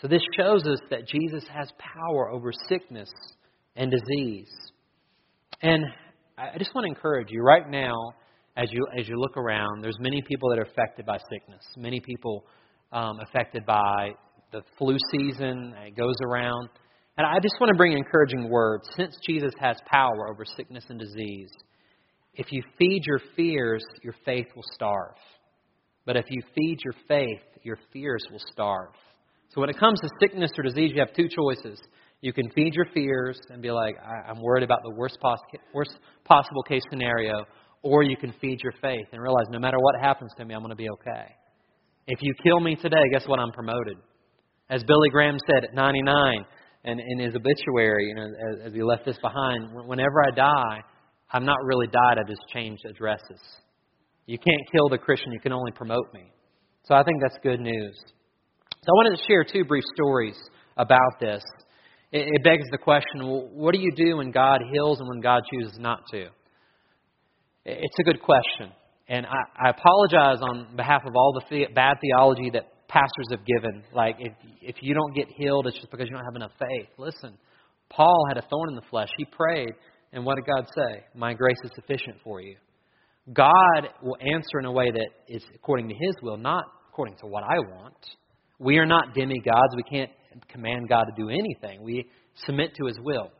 [0.00, 3.10] So this shows us that Jesus has power over sickness
[3.76, 4.50] and disease.
[5.62, 5.84] And
[6.36, 7.94] I just want to encourage you right now
[8.56, 11.62] as you as you look around, there's many people that are affected by sickness.
[11.76, 12.46] Many people
[12.92, 14.12] um, affected by
[14.52, 15.74] the flu season.
[15.86, 16.70] It goes around,
[17.18, 18.88] and I just want to bring encouraging words.
[18.96, 21.50] Since Jesus has power over sickness and disease,
[22.36, 25.16] if you feed your fears, your faith will starve.
[26.04, 28.92] But if you feed your faith, your fears will starve.
[29.54, 31.80] So when it comes to sickness or disease, you have two choices.
[32.20, 33.96] You can feed your fears and be like,
[34.28, 35.18] I'm worried about the worst,
[35.74, 37.44] worst possible case scenario,
[37.82, 40.60] or you can feed your faith and realize no matter what happens to me, I'm
[40.60, 41.34] going to be okay.
[42.06, 43.40] If you kill me today, guess what?
[43.40, 43.96] I'm promoted.
[44.68, 46.44] As Billy Graham said at 99
[46.84, 50.80] and in his obituary, you know, as, as he left this behind, whenever I die,
[51.32, 53.40] I've not really died, I've just changed addresses.
[54.26, 56.32] You can't kill the Christian, you can only promote me.
[56.84, 57.96] So I think that's good news.
[58.72, 60.36] So I wanted to share two brief stories
[60.76, 61.42] about this.
[62.12, 65.20] It, it begs the question well, what do you do when God heals and when
[65.20, 66.26] God chooses not to?
[67.64, 68.70] It's a good question.
[69.08, 73.44] And I, I apologize on behalf of all the, the bad theology that pastors have
[73.44, 73.82] given.
[73.92, 76.88] Like, if, if you don't get healed, it's just because you don't have enough faith.
[76.98, 77.36] Listen,
[77.88, 79.08] Paul had a thorn in the flesh.
[79.16, 79.70] He prayed,
[80.16, 81.04] and what did God say?
[81.14, 82.56] My grace is sufficient for you.
[83.34, 87.26] God will answer in a way that is according to His will, not according to
[87.26, 87.94] what I want.
[88.58, 89.76] We are not demigods.
[89.76, 90.10] We can't
[90.48, 91.82] command God to do anything.
[91.82, 92.06] We
[92.46, 93.30] submit to His will.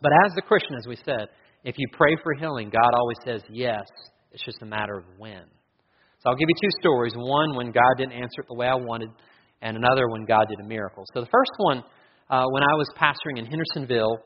[0.00, 1.26] But as the Christian, as we said,
[1.64, 3.82] if you pray for healing, God always says yes.
[4.30, 5.42] It's just a matter of when.
[6.20, 7.14] So I'll give you two stories.
[7.16, 9.08] One when God didn't answer it the way I wanted,
[9.62, 11.02] and another when God did a miracle.
[11.12, 11.82] So the first one,
[12.30, 14.18] uh, when I was pastoring in Hendersonville,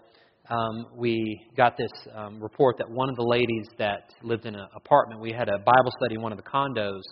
[0.51, 4.67] um, we got this um, report that one of the ladies that lived in an
[4.75, 7.03] apartment, we had a Bible study in one of the condos,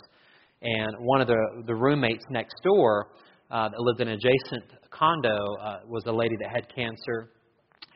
[0.62, 3.08] and one of the, the roommates next door
[3.50, 7.30] uh, that lived in an adjacent condo uh, was a lady that had cancer,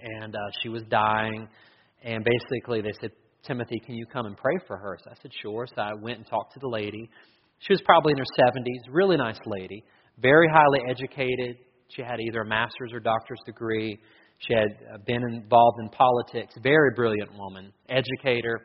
[0.03, 1.48] and uh, she was dying
[2.03, 3.11] And basically, they said,
[3.46, 4.98] Timothy, can you come and pray for her?
[5.03, 5.66] So I said, sure.
[5.66, 7.09] So I went and talked to the lady.
[7.61, 9.85] She was probably in her 70s, really nice lady,
[10.18, 11.57] very highly educated.
[11.88, 13.98] She had either a master's or doctor's degree.
[14.46, 16.55] She had uh, been involved in politics.
[16.62, 18.61] Very brilliant woman, educator.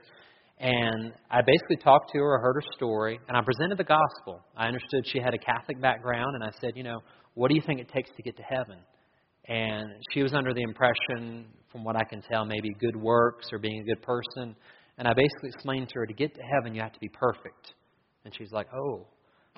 [0.57, 4.41] And I basically talked to her, I heard her story, and I presented the gospel.
[4.55, 6.99] I understood she had a Catholic background, and I said, you know,
[7.33, 8.77] what do you think it takes to get to heaven?
[9.49, 13.59] And she was under the impression, from what I can tell, maybe good works or
[13.59, 14.55] being a good person.
[14.97, 17.73] And I basically explained to her, to get to heaven, you have to be perfect.
[18.23, 19.05] And she's like, oh.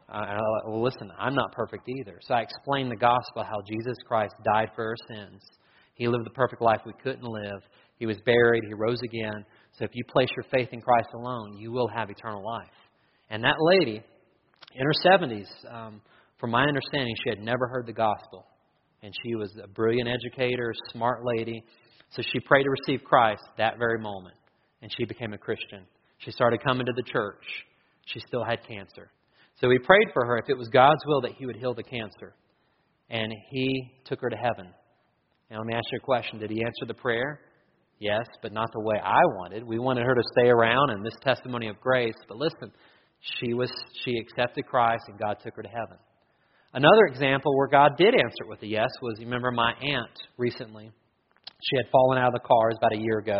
[0.10, 2.18] And I like, well, listen, I'm not perfect either.
[2.24, 5.42] So I explained the gospel, how Jesus Christ died for our sins.
[5.98, 7.62] He lived the perfect life we couldn't live.
[7.98, 8.64] He was buried.
[8.68, 9.46] He rose again.
[9.78, 12.68] So if you place your faith in Christ alone, you will have eternal life.
[13.30, 14.04] And that lady,
[14.76, 16.02] in her 70s, um,
[16.40, 18.46] from my understanding, she had never heard the gospel.
[19.02, 21.64] And she was a brilliant educator, smart lady.
[22.12, 24.36] So she prayed to receive Christ that very moment.
[24.82, 25.86] And she became a Christian.
[26.20, 27.44] She started coming to the church.
[28.06, 29.12] She still had cancer.
[29.60, 31.84] So we prayed for her if it was God's will that He would heal the
[31.84, 32.36] cancer.
[33.10, 34.72] And He took her to heaven.
[35.50, 37.40] Now, let me ask you a question Did He answer the prayer?
[38.00, 39.64] Yes, but not the way I wanted.
[39.64, 42.14] We wanted her to stay around and this testimony of grace.
[42.28, 42.72] But listen,
[43.40, 43.72] she was
[44.04, 45.98] she accepted Christ and God took her to heaven.
[46.74, 50.12] Another example where God did answer it with a yes was you remember my aunt
[50.38, 50.92] recently.
[51.64, 53.40] She had fallen out of the car about a year ago,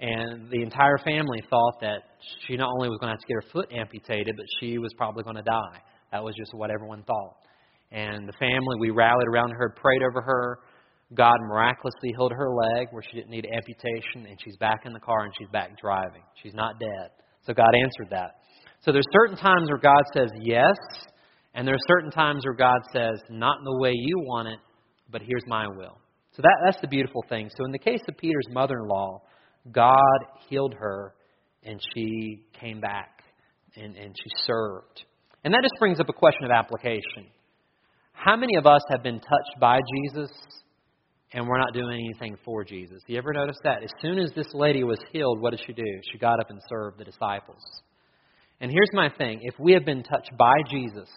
[0.00, 2.04] and the entire family thought that
[2.46, 4.94] she not only was going to have to get her foot amputated, but she was
[4.96, 5.78] probably going to die.
[6.10, 7.36] That was just what everyone thought.
[7.92, 10.58] And the family, we rallied around her, prayed over her.
[11.12, 15.00] God miraculously healed her leg where she didn't need amputation, and she's back in the
[15.00, 16.22] car and she's back driving.
[16.42, 17.10] She's not dead.
[17.46, 18.40] So God answered that.
[18.80, 20.76] So there's certain times where God says yes,
[21.54, 24.58] and there are certain times where God says, not in the way you want it,
[25.10, 25.98] but here's my will.
[26.32, 27.48] So that, that's the beautiful thing.
[27.56, 29.22] So in the case of Peter's mother in law,
[29.70, 31.14] God healed her
[31.62, 33.22] and she came back
[33.76, 35.04] and, and she served.
[35.44, 37.30] And that just brings up a question of application.
[38.12, 40.30] How many of us have been touched by Jesus
[41.34, 43.02] and we're not doing anything for Jesus?
[43.08, 43.82] You ever notice that?
[43.82, 45.82] As soon as this lady was healed, what did she do?
[46.10, 47.60] She got up and served the disciples.
[48.60, 51.10] And here's my thing if we have been touched by Jesus,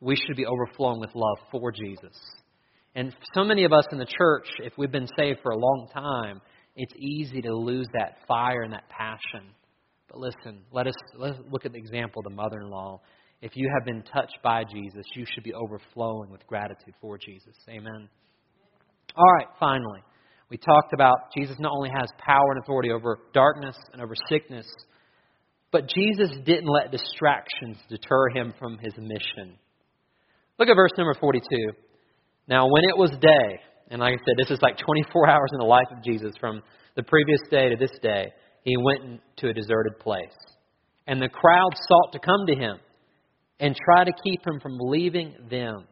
[0.00, 2.16] we should be overflowing with love for Jesus.
[2.94, 5.88] And so many of us in the church, if we've been saved for a long
[5.92, 6.40] time,
[6.76, 9.48] it's easy to lose that fire and that passion.
[10.08, 13.00] But listen, let us let's look at the example of the mother-in-law.
[13.40, 17.56] If you have been touched by Jesus, you should be overflowing with gratitude for Jesus.
[17.68, 18.08] Amen.
[19.14, 20.00] All right, finally,
[20.48, 24.66] we talked about Jesus not only has power and authority over darkness and over sickness,
[25.70, 29.56] but Jesus didn't let distractions deter him from his mission.
[30.58, 31.72] Look at verse number 42.
[32.48, 35.58] Now, when it was day, and like I said, this is like 24 hours in
[35.58, 36.62] the life of Jesus from
[36.96, 38.32] the previous day to this day,
[38.64, 40.36] he went to a deserted place.
[41.06, 42.76] And the crowd sought to come to him
[43.58, 45.86] and try to keep him from leaving them.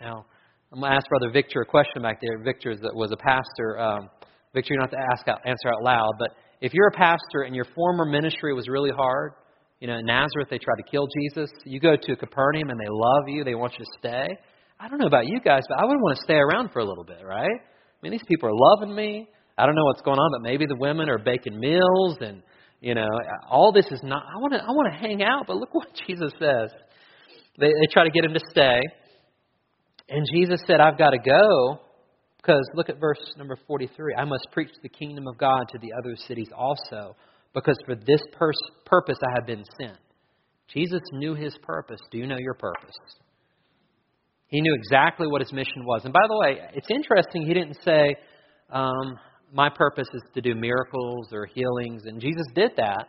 [0.00, 0.26] Now,
[0.70, 2.38] I'm going to ask Brother Victor a question back there.
[2.44, 3.78] Victor was a pastor.
[3.80, 4.10] Um,
[4.52, 7.42] Victor, you don't have to ask out, answer out loud, but if you're a pastor
[7.46, 9.32] and your former ministry was really hard,
[9.80, 11.50] you know, in Nazareth, they tried to kill Jesus.
[11.64, 14.28] You go to Capernaum and they love you, they want you to stay.
[14.78, 16.84] I don't know about you guys, but I would want to stay around for a
[16.84, 17.48] little bit, right?
[17.48, 19.26] I mean, these people are loving me.
[19.56, 22.42] I don't know what's going on, but maybe the women are baking meals and,
[22.82, 23.08] you know,
[23.50, 25.88] all this is not, I want to, I want to hang out, but look what
[26.06, 26.70] Jesus says.
[27.58, 28.82] They, they try to get him to stay.
[30.08, 31.80] And Jesus said, I've got to go
[32.38, 34.14] because look at verse number 43.
[34.16, 37.14] I must preach the kingdom of God to the other cities also
[37.54, 39.98] because for this pers- purpose I have been sent.
[40.72, 42.00] Jesus knew his purpose.
[42.10, 42.94] Do you know your purpose?
[44.48, 46.02] He knew exactly what his mission was.
[46.04, 48.16] And by the way, it's interesting, he didn't say,
[48.70, 49.18] um,
[49.52, 52.02] My purpose is to do miracles or healings.
[52.06, 53.08] And Jesus did that.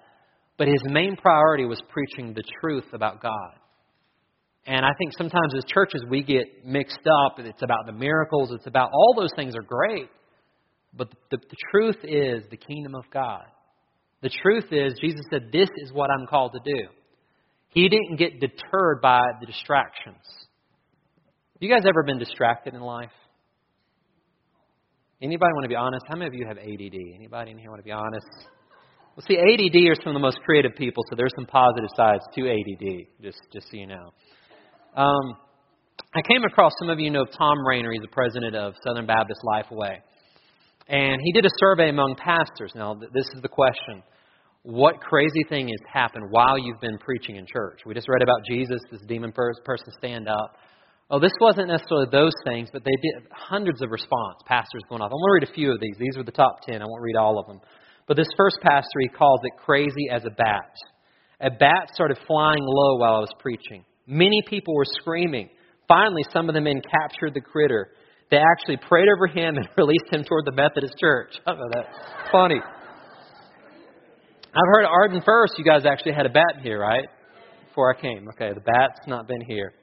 [0.57, 3.53] But his main priority was preaching the truth about God.
[4.69, 7.39] And I think sometimes as churches we get mixed up.
[7.39, 10.09] It's about the miracles, it's about all those things are great.
[10.95, 13.45] But the, the truth is the kingdom of God.
[14.21, 16.87] The truth is, Jesus said, This is what I'm called to do.
[17.69, 20.23] He didn't get deterred by the distractions.
[21.59, 23.09] You guys ever been distracted in life?
[25.19, 26.05] Anybody want to be honest?
[26.07, 27.15] How many of you have ADD?
[27.15, 28.27] Anybody in here want to be honest?
[29.15, 32.21] Well, see, ADD are some of the most creative people, so there's some positive sides
[32.35, 34.13] to ADD, just, just so you know.
[34.99, 35.37] Um,
[36.13, 37.93] I came across, some of you know Thom Rainer.
[37.93, 39.95] He's the president of Southern Baptist Lifeway.
[40.89, 42.73] And he did a survey among pastors.
[42.75, 44.03] Now, this is the question
[44.63, 47.79] What crazy thing has happened while you've been preaching in church?
[47.85, 50.57] We just read about Jesus, this demon person stand up.
[51.09, 55.11] Oh, this wasn't necessarily those things, but they did hundreds of response, pastors going off.
[55.13, 55.95] I'm going to read a few of these.
[55.97, 56.81] These were the top ten.
[56.81, 57.61] I won't read all of them.
[58.05, 60.73] But this first pastor, he calls it crazy as a bat.
[61.39, 63.85] A bat started flying low while I was preaching.
[64.11, 65.49] Many people were screaming.
[65.87, 67.89] Finally, some of the men captured the critter.
[68.31, 71.35] They actually prayed over him and released him toward the Methodist church.
[71.45, 72.59] That's funny.
[74.47, 77.07] I've heard at Arden First, you guys actually had a bat here, right?
[77.67, 78.27] Before I came.
[78.29, 79.73] Okay, the bat's not been here.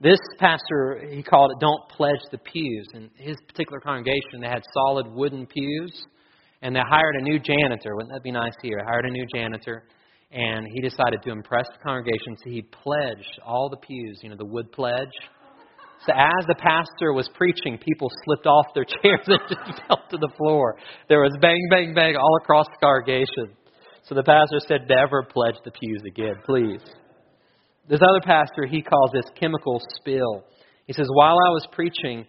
[0.00, 2.88] This pastor, he called it Don't Pledge the Pews.
[2.94, 6.04] In his particular congregation, they had solid wooden pews,
[6.62, 7.94] and they hired a new janitor.
[7.94, 8.80] Wouldn't that be nice here?
[8.84, 9.84] Hired a new janitor,
[10.36, 14.36] and he decided to impress the congregation, so he pledged all the pews, you know,
[14.36, 15.16] the wood pledge.
[16.04, 20.18] So as the pastor was preaching, people slipped off their chairs and just fell to
[20.18, 20.76] the floor.
[21.08, 23.56] There was bang, bang, bang all across the congregation.
[24.04, 26.84] So the pastor said, Never pledge the pews again, please.
[27.88, 30.44] This other pastor, he calls this chemical spill.
[30.86, 32.26] He says, While I was preaching,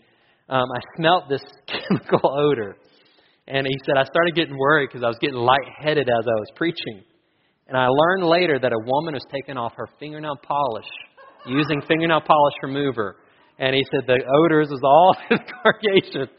[0.47, 2.77] um, I smelt this chemical odor.
[3.49, 6.47] And he said, I started getting worried because I was getting lightheaded as I was
[6.55, 7.03] preaching.
[7.67, 10.87] And I learned later that a woman was taking off her fingernail polish
[11.45, 13.17] using fingernail polish remover.
[13.59, 16.29] And he said the odors was all the congregation.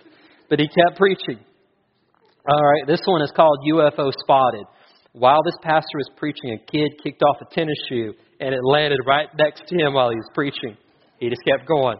[0.49, 1.45] But he kept preaching.
[2.51, 4.64] All right, this one is called UFO Spotted.
[5.12, 9.01] While this pastor was preaching, a kid kicked off a tennis shoe and it landed
[9.07, 10.77] right next to him while he was preaching.
[11.19, 11.99] He just kept going.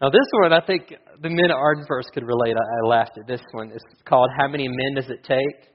[0.00, 2.54] Now, this one, I think the men at Arden First could relate.
[2.56, 3.70] I, I laughed at this one.
[3.74, 5.69] It's called How Many Men Does It Take?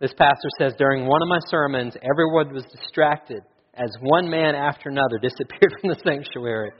[0.00, 3.42] This pastor says, During one of my sermons, everyone was distracted
[3.74, 6.70] as one man after another disappeared from the sanctuary.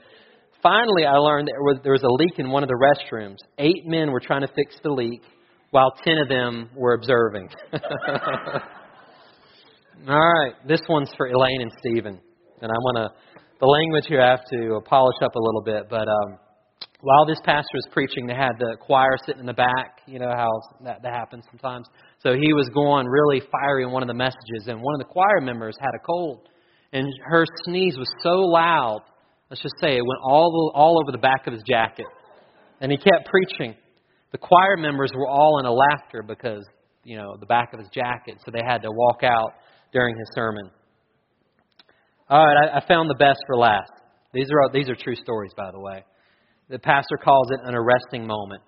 [0.63, 3.37] Finally, I learned was, there was a leak in one of the restrooms.
[3.57, 5.21] Eight men were trying to fix the leak,
[5.69, 7.49] while ten of them were observing.
[10.07, 12.19] All right, this one's for Elaine and Stephen,
[12.61, 13.09] and I want to.
[13.59, 16.39] The language here I have to polish up a little bit, but um,
[17.01, 20.01] while this pastor was preaching, they had the choir sitting in the back.
[20.07, 20.49] You know how
[20.83, 21.87] that, that happens sometimes.
[22.23, 25.11] So he was going really fiery in one of the messages, and one of the
[25.11, 26.47] choir members had a cold,
[26.93, 29.01] and her sneeze was so loud.
[29.49, 32.05] Let's just say it went all all over the back of his jacket,
[32.79, 33.75] and he kept preaching.
[34.31, 36.63] The choir members were all in a laughter because
[37.03, 39.53] you know the back of his jacket, so they had to walk out
[39.91, 40.69] during his sermon.
[42.29, 43.91] All right, I, I found the best for last.
[44.31, 46.05] These are these are true stories, by the way.
[46.69, 48.61] The pastor calls it an arresting moment.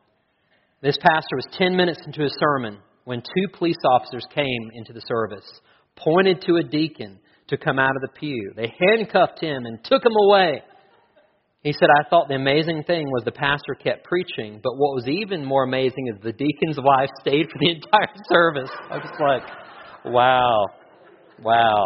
[0.81, 5.01] This pastor was 10 minutes into his sermon when two police officers came into the
[5.01, 5.49] service,
[5.95, 8.53] pointed to a deacon to come out of the pew.
[8.55, 10.63] They handcuffed him and took him away.
[11.61, 15.07] He said, I thought the amazing thing was the pastor kept preaching, but what was
[15.07, 18.71] even more amazing is the deacon's wife stayed for the entire service.
[18.89, 20.65] I was like, wow,
[21.41, 21.83] wow.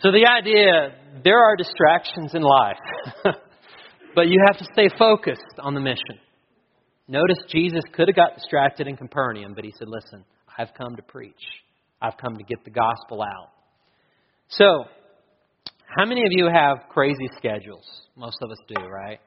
[0.00, 3.34] So the idea, there are distractions in life.
[4.14, 6.18] But you have to stay focused on the mission.
[7.06, 10.24] Notice Jesus could have got distracted in Capernaum, but he said, Listen,
[10.58, 11.34] I've come to preach,
[12.00, 13.50] I've come to get the gospel out.
[14.48, 14.84] So,
[15.96, 17.84] how many of you have crazy schedules?
[18.16, 19.20] Most of us do, right?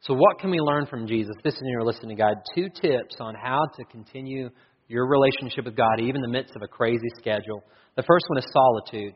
[0.00, 1.34] So, what can we learn from Jesus?
[1.44, 2.36] This is in your listening guide.
[2.54, 4.50] Two tips on how to continue
[4.88, 7.62] your relationship with God, even in the midst of a crazy schedule.
[7.96, 9.14] The first one is solitude.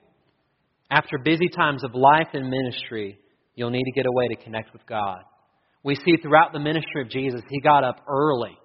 [0.91, 3.19] After busy times of life and ministry,
[3.59, 5.19] You'll need to get away to connect with God.
[5.85, 8.57] We see throughout the ministry of Jesus, he got up early.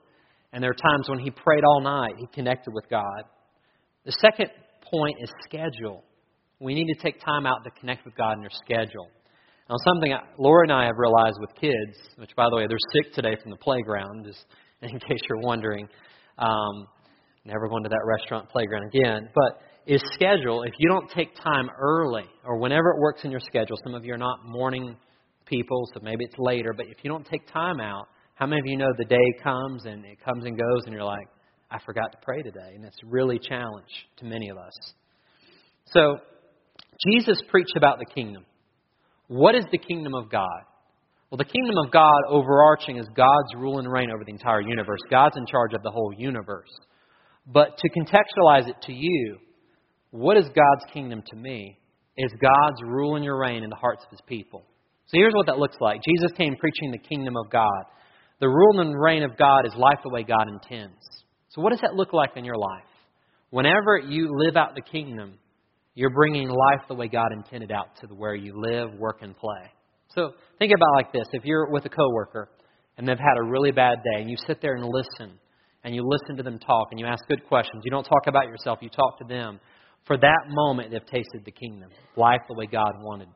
[0.52, 3.24] And there are times when he prayed all night, he connected with God.
[4.06, 4.50] The second
[4.92, 6.04] point is schedule.
[6.60, 9.10] We need to take time out to connect with God in your schedule.
[9.70, 13.14] Now, something Laura and I have realized with kids, which, by the way, they're sick
[13.14, 14.46] today from the playground, just
[14.82, 15.88] in case you're wondering.
[16.38, 16.88] Um,
[17.46, 19.30] never going to that restaurant playground again.
[19.34, 23.40] But is schedule, if you don't take time early or whenever it works in your
[23.40, 24.96] schedule, some of you are not morning
[25.54, 28.66] people, so maybe it's later, but if you don't take time out, how many of
[28.66, 31.28] you know the day comes and it comes and goes and you're like,
[31.70, 32.74] I forgot to pray today?
[32.76, 34.74] And it's really a challenge to many of us.
[35.86, 36.18] So,
[37.08, 38.46] Jesus preached about the kingdom.
[39.28, 40.62] What is the kingdom of God?
[41.30, 45.00] Well, the kingdom of God, overarching, is God's rule and reign over the entire universe.
[45.10, 46.70] God's in charge of the whole universe.
[47.48, 49.38] But to contextualize it to you,
[50.12, 51.80] what is God's kingdom to me?
[52.16, 54.64] Is God's rule and your reign in the hearts of his people.
[55.14, 56.02] So here's what that looks like.
[56.04, 57.84] Jesus came preaching the kingdom of God.
[58.40, 60.98] The rule and reign of God is life the way God intends.
[61.50, 62.90] So what does that look like in your life?
[63.52, 65.36] Whenever you live out the kingdom,
[65.94, 69.72] you're bringing life the way God intended out to where you live, work, and play.
[70.16, 71.28] So think about like this.
[71.34, 72.50] If you're with a coworker
[72.98, 75.38] and they've had a really bad day and you sit there and listen
[75.84, 77.84] and you listen to them talk and you ask good questions.
[77.86, 79.60] You don't talk about yourself, you talk to them
[80.06, 83.28] for that moment, they've tasted the kingdom, life the way God wanted.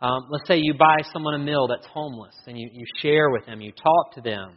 [0.00, 3.46] Um, let's say you buy someone a meal that's homeless and you, you share with
[3.46, 4.52] them, you talk to them,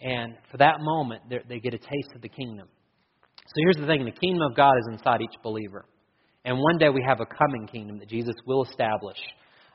[0.00, 2.68] and for that moment, they get a taste of the kingdom.
[3.46, 5.86] So here's the thing the kingdom of God is inside each believer.
[6.44, 9.18] And one day we have a coming kingdom that Jesus will establish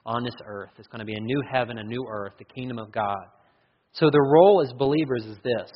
[0.06, 0.72] on this earth.
[0.78, 3.24] It's going to be a new heaven, a new earth, the kingdom of God.
[3.94, 5.72] So the role as believers is this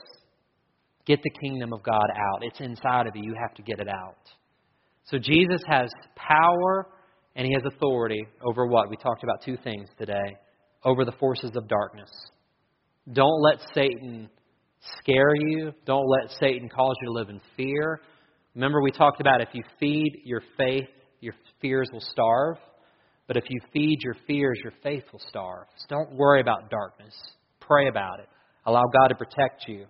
[1.06, 2.44] get the kingdom of God out.
[2.44, 3.24] It's inside of you.
[3.24, 4.18] You have to get it out.
[5.06, 6.88] So Jesus has power
[7.36, 8.90] and he has authority over what?
[8.90, 10.38] We talked about two things today
[10.84, 12.10] over the forces of darkness.
[13.12, 14.30] Don't let Satan
[15.00, 15.72] scare you.
[15.86, 18.02] Don't let Satan cause you to live in fear.
[18.56, 22.58] Remember, we talked about if you feed your faith, your fears will starve.
[23.28, 25.68] But if you feed your fears, your faith will starve.
[25.78, 27.14] So don't worry about darkness.
[27.62, 28.28] Pray about it.
[28.66, 29.86] Allow God to protect you.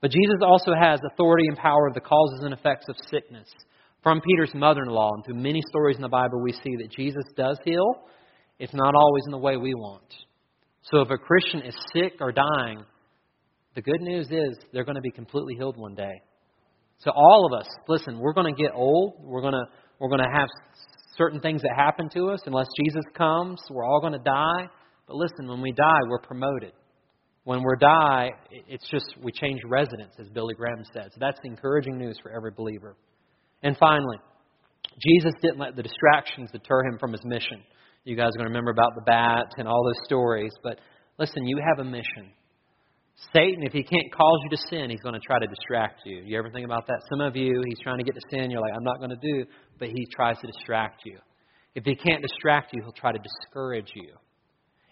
[0.00, 3.48] But Jesus also has authority and power of the causes and effects of sickness.
[4.02, 6.90] From Peter's mother in law and through many stories in the Bible, we see that
[6.90, 7.86] Jesus does heal.
[8.58, 10.12] It's not always in the way we want.
[10.82, 12.84] So if a Christian is sick or dying,
[13.74, 16.20] the good news is they're going to be completely healed one day.
[16.98, 19.14] So all of us, listen, we're going to get old.
[19.20, 19.64] We're going to
[19.98, 20.48] we're going to have
[21.16, 23.60] certain things that happen to us unless Jesus comes.
[23.70, 24.68] We're all going to die.
[25.06, 26.72] But listen, when we die, we're promoted.
[27.44, 31.10] When we die, it's just we change residence, as Billy Graham said.
[31.12, 32.96] So that's encouraging news for every believer.
[33.62, 34.18] And finally,
[35.00, 37.62] Jesus didn't let the distractions deter him from his mission.
[38.04, 40.52] You guys are going to remember about the bat and all those stories.
[40.62, 40.80] But
[41.18, 42.32] listen, you have a mission.
[43.32, 46.22] Satan, if he can't cause you to sin, he's going to try to distract you.
[46.24, 47.00] You ever think about that?
[47.10, 48.50] Some of you, he's trying to get to sin.
[48.50, 49.44] You're like, I'm not going to do,
[49.78, 51.18] but he tries to distract you.
[51.74, 54.12] If he can't distract you, he'll try to discourage you.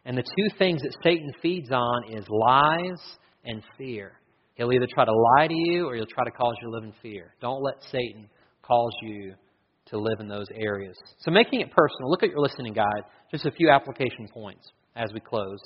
[0.05, 3.01] And the two things that Satan feeds on is lies
[3.45, 4.12] and fear.
[4.55, 6.85] He'll either try to lie to you or he'll try to cause you to live
[6.85, 7.35] in fear.
[7.41, 8.29] Don't let Satan
[8.62, 9.34] cause you
[9.86, 10.96] to live in those areas.
[11.18, 13.02] So, making it personal, look at your listening guide.
[13.30, 15.58] Just a few application points as we close.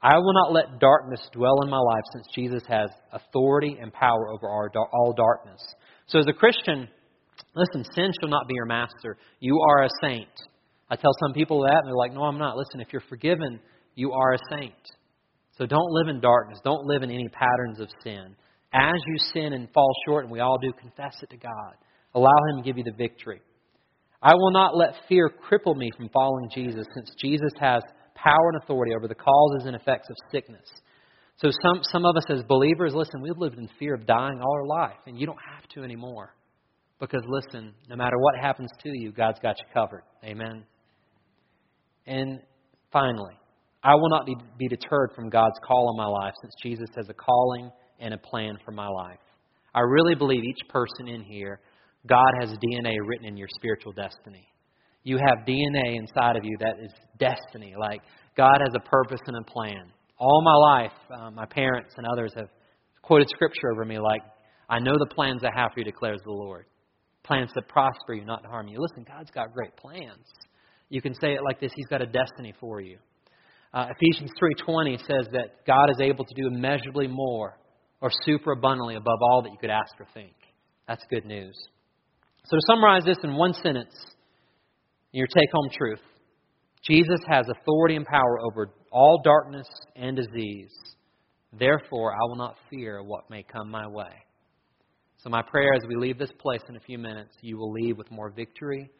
[0.00, 4.28] I will not let darkness dwell in my life since Jesus has authority and power
[4.30, 5.60] over all darkness.
[6.06, 6.88] So, as a Christian,
[7.54, 9.18] listen, sin shall not be your master.
[9.40, 10.28] You are a saint.
[10.90, 12.56] I tell some people that, and they're like, no, I'm not.
[12.56, 13.60] Listen, if you're forgiven,
[13.94, 14.72] you are a saint.
[15.58, 16.60] So, don't live in darkness.
[16.62, 18.36] Don't live in any patterns of sin.
[18.72, 21.74] As you sin and fall short, and we all do, confess it to God.
[22.14, 23.40] Allow Him to give you the victory.
[24.22, 27.82] I will not let fear cripple me from following Jesus, since Jesus has
[28.14, 30.66] power and authority over the causes and effects of sickness.
[31.36, 34.54] So some, some of us as believers, listen, we've lived in fear of dying all
[34.54, 36.34] our life, and you don't have to anymore.
[36.98, 40.02] Because listen, no matter what happens to you, God's got you covered.
[40.24, 40.64] Amen.
[42.06, 42.40] And
[42.90, 43.34] finally,
[43.84, 44.26] I will not
[44.58, 48.18] be deterred from God's call on my life since Jesus has a calling and a
[48.18, 49.20] plan for my life.
[49.74, 51.60] I really believe each person in here,
[52.08, 54.46] God has DNA written in your spiritual destiny.
[55.04, 57.74] You have DNA inside of you that is destiny.
[57.78, 58.00] Like
[58.36, 59.92] God has a purpose and a plan.
[60.18, 62.48] All my life, uh, my parents and others have
[63.02, 64.22] quoted scripture over me like,
[64.68, 66.66] I know the plans I have for you, declares the Lord.
[67.22, 68.78] Plans to prosper you, not to harm you.
[68.80, 70.26] Listen, God's got great plans.
[70.88, 72.98] You can say it like this He's got a destiny for you.
[73.72, 74.30] Uh, Ephesians
[74.66, 77.58] 3.20 says that God is able to do immeasurably more
[78.00, 80.34] or super abundantly above all that you could ask or think.
[80.86, 81.54] That's good news.
[82.48, 83.94] So to summarize this in one sentence,
[85.12, 86.00] your take home truth
[86.86, 90.72] Jesus has authority and power over all darkness and disease.
[91.58, 94.12] Therefore, I will not fear what may come my way.
[95.18, 97.98] So, my prayer as we leave this place in a few minutes, you will leave
[97.98, 98.90] with more victory.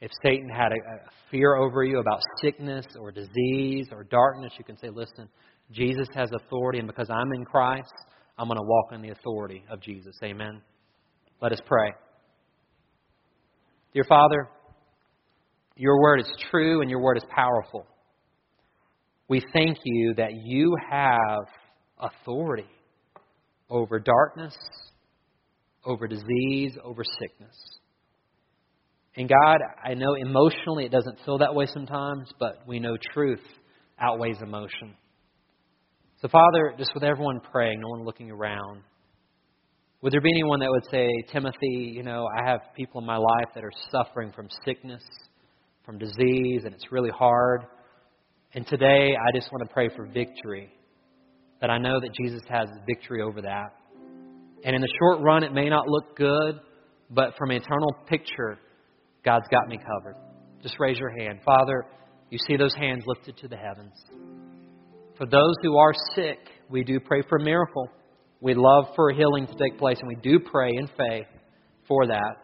[0.00, 4.64] If Satan had a, a fear over you about sickness or disease or darkness, you
[4.64, 5.28] can say, Listen,
[5.70, 7.92] Jesus has authority, and because I'm in Christ,
[8.38, 10.16] I'm going to walk in the authority of Jesus.
[10.24, 10.62] Amen.
[11.42, 11.90] Let us pray.
[13.92, 14.48] Dear Father,
[15.74, 17.86] your word is true and your word is powerful.
[19.28, 21.40] We thank you that you have
[21.98, 22.68] authority
[23.68, 24.54] over darkness,
[25.84, 27.56] over disease, over sickness.
[29.16, 33.42] And God, I know emotionally it doesn't feel that way sometimes, but we know truth
[33.98, 34.94] outweighs emotion.
[36.22, 38.82] So, Father, just with everyone praying, no one looking around,
[40.02, 43.16] would there be anyone that would say, Timothy, you know, I have people in my
[43.16, 45.02] life that are suffering from sickness?
[45.90, 47.62] from disease, and it's really hard.
[48.54, 50.70] And today, I just want to pray for victory.
[51.60, 53.74] That I know that Jesus has victory over that.
[54.64, 56.60] And in the short run, it may not look good,
[57.10, 58.58] but from an eternal picture,
[59.24, 60.14] God's got me covered.
[60.62, 61.40] Just raise your hand.
[61.44, 61.84] Father,
[62.30, 63.92] you see those hands lifted to the heavens.
[65.18, 66.38] For those who are sick,
[66.70, 67.88] we do pray for a miracle.
[68.40, 71.26] We love for healing to take place, and we do pray in faith
[71.86, 72.36] for that.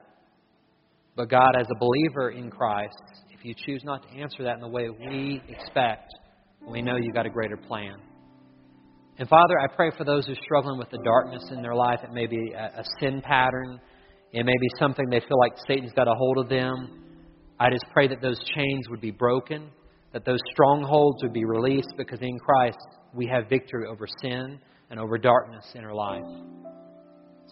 [1.17, 2.95] But God, as a believer in Christ,
[3.31, 6.13] if you choose not to answer that in the way we expect,
[6.69, 7.97] we know you've got a greater plan.
[9.19, 12.01] And Father, I pray for those who are struggling with the darkness in their life.
[12.05, 13.81] It may be a, a sin pattern,
[14.33, 17.05] it may be something they feel like Satan's got a hold of them.
[17.59, 19.71] I just pray that those chains would be broken,
[20.13, 22.77] that those strongholds would be released, because in Christ
[23.15, 24.59] we have victory over sin
[24.91, 26.23] and over darkness in our life.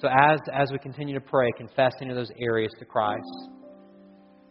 [0.00, 3.22] So as, as we continue to pray, confessing those areas to Christ,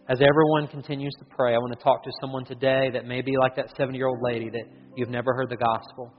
[0.10, 3.38] as everyone continues to pray, I want to talk to someone today that may be
[3.40, 4.64] like that 70 year old lady that
[4.96, 6.12] you've never heard the gospel.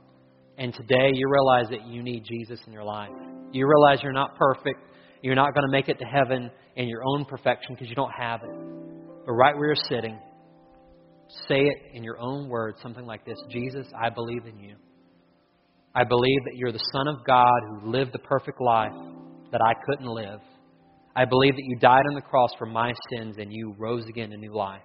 [0.57, 3.11] And today you realize that you need Jesus in your life.
[3.53, 4.81] You realize you're not perfect.
[5.23, 8.13] You're not going to make it to heaven in your own perfection because you don't
[8.19, 8.57] have it.
[9.27, 10.19] But right where you're sitting,
[11.49, 14.77] say it in your own words, something like this Jesus, I believe in you.
[15.95, 18.93] I believe that you're the Son of God who lived the perfect life
[19.53, 20.41] that I couldn't live.
[21.15, 24.31] I believe that you died on the cross for my sins and you rose again
[24.31, 24.83] to new life.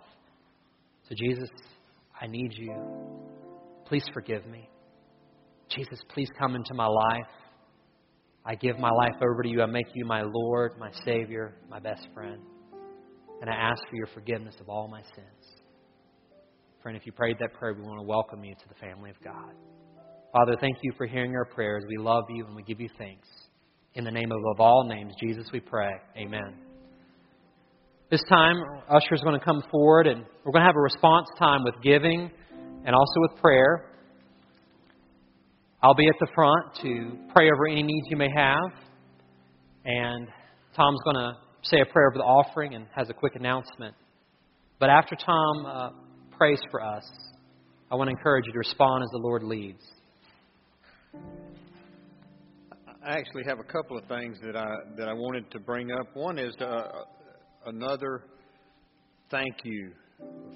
[1.08, 1.50] So, Jesus,
[2.22, 2.76] I need you.
[3.88, 4.70] Please forgive me.
[5.70, 7.28] Jesus, please come into my life.
[8.46, 9.64] I give my life over to you.
[9.64, 12.40] I make you my Lord, my Savior, my best friend.
[13.42, 15.62] And I ask for your forgiveness of all my sins.
[16.84, 19.20] Friend, if you prayed that prayer, we want to welcome you to the family of
[19.24, 19.54] God.
[20.32, 21.84] Father, thank you for hearing our prayers.
[21.90, 23.28] We love you and we give you thanks.
[23.96, 25.90] In the name of, of all names, Jesus, we pray.
[26.16, 26.54] Amen.
[28.12, 28.58] This time,
[28.88, 31.74] Usher is going to come forward and we're going to have a response time with
[31.82, 32.30] giving
[32.86, 33.90] and also with prayer.
[35.82, 38.72] I'll be at the front to pray over any needs you may have.
[39.84, 40.28] And
[40.76, 43.96] Tom's going to say a prayer over the offering and has a quick announcement.
[44.80, 45.90] But after Tom uh,
[46.38, 47.10] prays for us,
[47.92, 49.82] I want to encourage you to respond as the Lord leads.
[51.16, 51.20] I
[53.04, 56.16] actually have a couple of things that I that I wanted to bring up.
[56.16, 56.84] One is uh,
[57.66, 58.24] another
[59.32, 59.92] thank you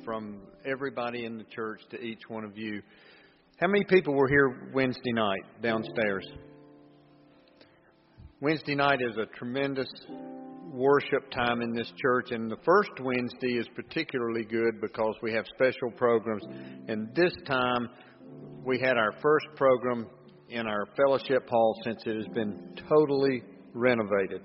[0.04, 2.82] from everybody in the church to each one of you.
[3.60, 6.28] How many people were here Wednesday night downstairs?
[8.42, 9.88] Wednesday night is a tremendous
[10.72, 15.46] worship time in this church, and the first Wednesday is particularly good because we have
[15.56, 16.44] special programs.
[16.90, 17.88] And this time,
[18.66, 20.08] we had our first program
[20.54, 23.44] in our fellowship hall since it has been totally
[23.74, 24.42] renovated,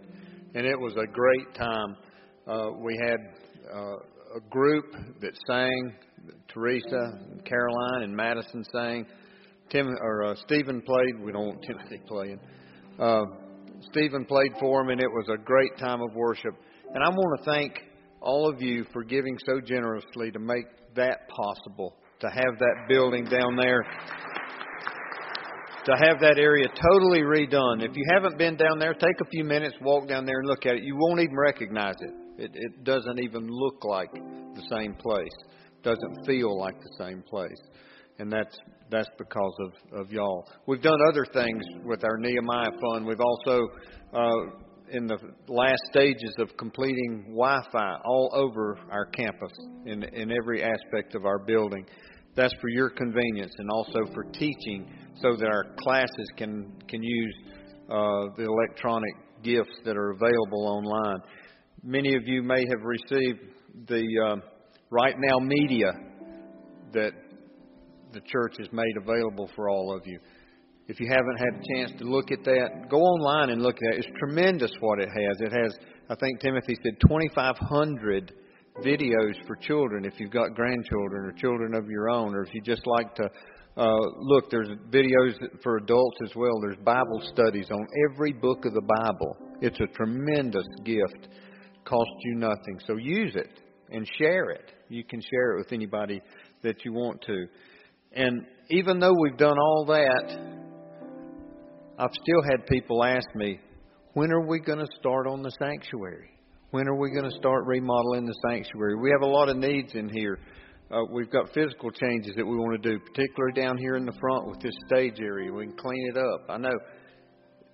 [0.54, 1.96] and it was a great time.
[2.46, 3.18] Uh, we had
[3.74, 4.86] uh, a group
[5.20, 5.94] that sang.
[6.52, 9.06] Teresa, and Caroline, and Madison sang.
[9.70, 11.20] Tim or uh, Stephen played.
[11.22, 12.40] We don't want Timothy playing.
[12.98, 13.22] Uh,
[13.90, 16.54] Stephen played for him, and it was a great time of worship.
[16.94, 17.72] And I want to thank
[18.20, 20.64] all of you for giving so generously to make
[20.96, 23.84] that possible, to have that building down there,
[25.84, 27.82] to have that area totally redone.
[27.82, 30.66] If you haven't been down there, take a few minutes, walk down there and look
[30.66, 30.82] at it.
[30.82, 32.44] You won't even recognize it.
[32.44, 35.36] It, it doesn't even look like the same place,
[35.82, 37.60] doesn't feel like the same place.
[38.18, 38.56] And that's
[38.90, 40.44] that's because of, of y'all.
[40.66, 43.06] We've done other things with our Nehemiah Fund.
[43.06, 43.60] We've also,
[44.14, 49.52] uh, in the last stages of completing Wi Fi all over our campus
[49.84, 51.84] in, in every aspect of our building.
[52.36, 54.88] That's for your convenience and also for teaching
[55.20, 57.34] so that our classes can, can use
[57.90, 59.12] uh, the electronic
[59.42, 61.20] gifts that are available online.
[61.82, 63.40] Many of you may have received
[63.88, 64.36] the uh,
[64.90, 65.92] Right Now media
[66.92, 67.12] that
[68.12, 70.18] the church has made available for all of you.
[70.86, 73.94] If you haven't had a chance to look at that, go online and look at
[73.94, 73.98] it.
[73.98, 75.40] It's tremendous what it has.
[75.40, 75.74] It has,
[76.08, 78.32] I think Timothy said, 2,500
[78.84, 82.60] videos for children if you've got grandchildren or children of your own, or if you
[82.60, 83.28] just like to
[83.78, 86.60] uh, look, there's videos for adults as well.
[86.60, 89.36] There's Bible studies on every book of the Bible.
[89.60, 91.28] It's a tremendous gift.
[91.84, 92.80] Costs you nothing.
[92.86, 93.60] So use it
[93.90, 94.72] and share it.
[94.88, 96.20] You can share it with anybody
[96.62, 97.46] that you want to.
[98.12, 100.38] And even though we've done all that,
[102.00, 103.60] I've still had people ask me,
[104.14, 106.30] when are we going to start on the sanctuary?
[106.70, 108.94] When are we going to start remodeling the sanctuary?
[108.96, 110.38] We have a lot of needs in here.
[110.90, 114.12] Uh, we've got physical changes that we want to do, particularly down here in the
[114.20, 115.50] front with this stage area.
[115.50, 116.44] We can clean it up.
[116.50, 116.74] I know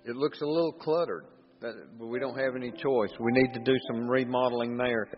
[0.05, 1.25] it looks a little cluttered,
[1.59, 1.73] but
[2.07, 3.09] we don't have any choice.
[3.19, 5.09] We need to do some remodeling there.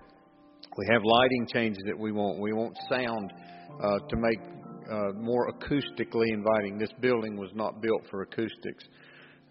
[0.76, 2.40] We have lighting changes that we want.
[2.40, 3.32] We want sound
[3.80, 4.40] uh, to make
[4.90, 6.80] uh, more acoustically inviting.
[6.80, 8.86] This building was not built for acoustics.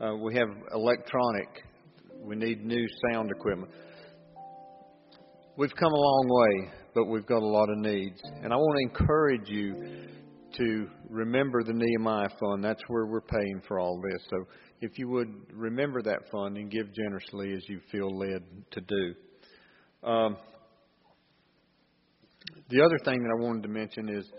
[0.00, 1.62] Uh, we have electronic.
[2.24, 3.70] We need new sound equipment.
[5.58, 8.20] We've come a long way, but we've got a lot of needs.
[8.42, 9.74] And I want to encourage you
[10.58, 12.62] to remember the Nehemiah Fund.
[12.62, 14.22] That's where we're paying for all this.
[14.28, 14.44] So
[14.82, 18.42] if you would remember that fund and give generously as you feel led
[18.72, 19.14] to do.
[20.06, 20.36] Um,
[22.68, 24.30] The other thing that I wanted to mention is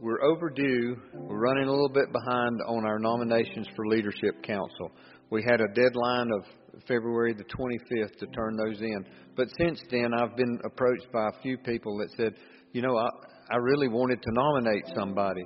[0.00, 0.96] we're overdue.
[1.12, 4.92] We're running a little bit behind on our nominations for Leadership Council.
[5.30, 6.44] We had a deadline of
[6.86, 9.04] February the 25th to turn those in.
[9.36, 12.34] But since then, I've been approached by a few people that said,
[12.72, 13.08] you know, I,
[13.50, 15.44] I really wanted to nominate somebody.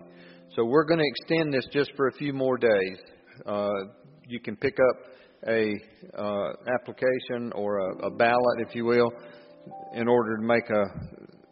[0.54, 2.98] So we're going to extend this just for a few more days.
[3.44, 3.70] Uh,
[4.28, 4.96] you can pick up
[5.48, 5.74] a
[6.18, 9.10] uh, application or a, a ballot, if you will,
[9.94, 10.84] in order to make a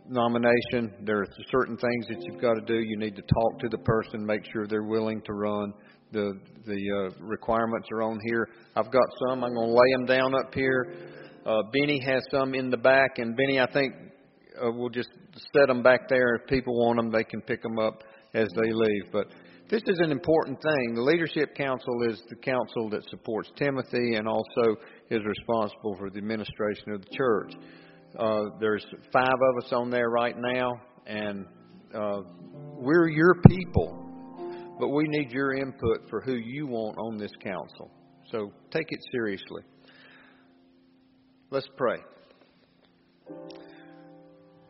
[0.08, 0.92] nomination.
[1.04, 2.80] There are certain things that you've got to do.
[2.80, 5.72] You need to talk to the person, make sure they're willing to run.
[6.14, 8.48] The the uh, requirements are on here.
[8.76, 9.44] I've got some.
[9.44, 10.94] I'm going to lay them down up here.
[11.44, 13.92] Uh, Benny has some in the back, and Benny, I think
[14.56, 15.10] uh, we'll just
[15.54, 16.36] set them back there.
[16.36, 18.02] If people want them, they can pick them up
[18.32, 19.12] as they leave.
[19.12, 19.26] But
[19.68, 20.94] this is an important thing.
[20.94, 24.76] The Leadership Council is the council that supports Timothy and also
[25.10, 27.52] is responsible for the administration of the church.
[28.18, 31.46] Uh, there's five of us on there right now, and
[31.94, 32.20] uh,
[32.76, 34.03] we're your people,
[34.78, 37.90] but we need your input for who you want on this council.
[38.30, 39.62] So take it seriously.
[41.50, 41.98] Let's pray.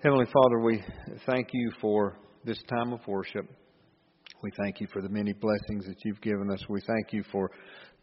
[0.02, 0.84] Heavenly Father, we
[1.24, 3.46] thank you for this time of worship.
[4.42, 6.60] We thank you for the many blessings that you've given us.
[6.68, 7.50] We thank you for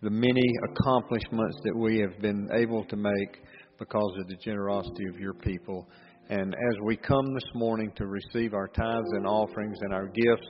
[0.01, 3.43] the many accomplishments that we have been able to make
[3.77, 5.87] because of the generosity of your people.
[6.29, 10.47] And as we come this morning to receive our tithes and offerings and our gifts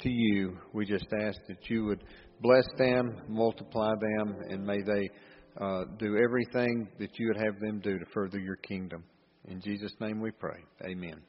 [0.00, 2.04] to you, we just ask that you would
[2.40, 5.10] bless them, multiply them, and may they
[5.60, 9.04] uh, do everything that you would have them do to further your kingdom.
[9.48, 10.58] In Jesus' name we pray.
[10.84, 11.20] Amen.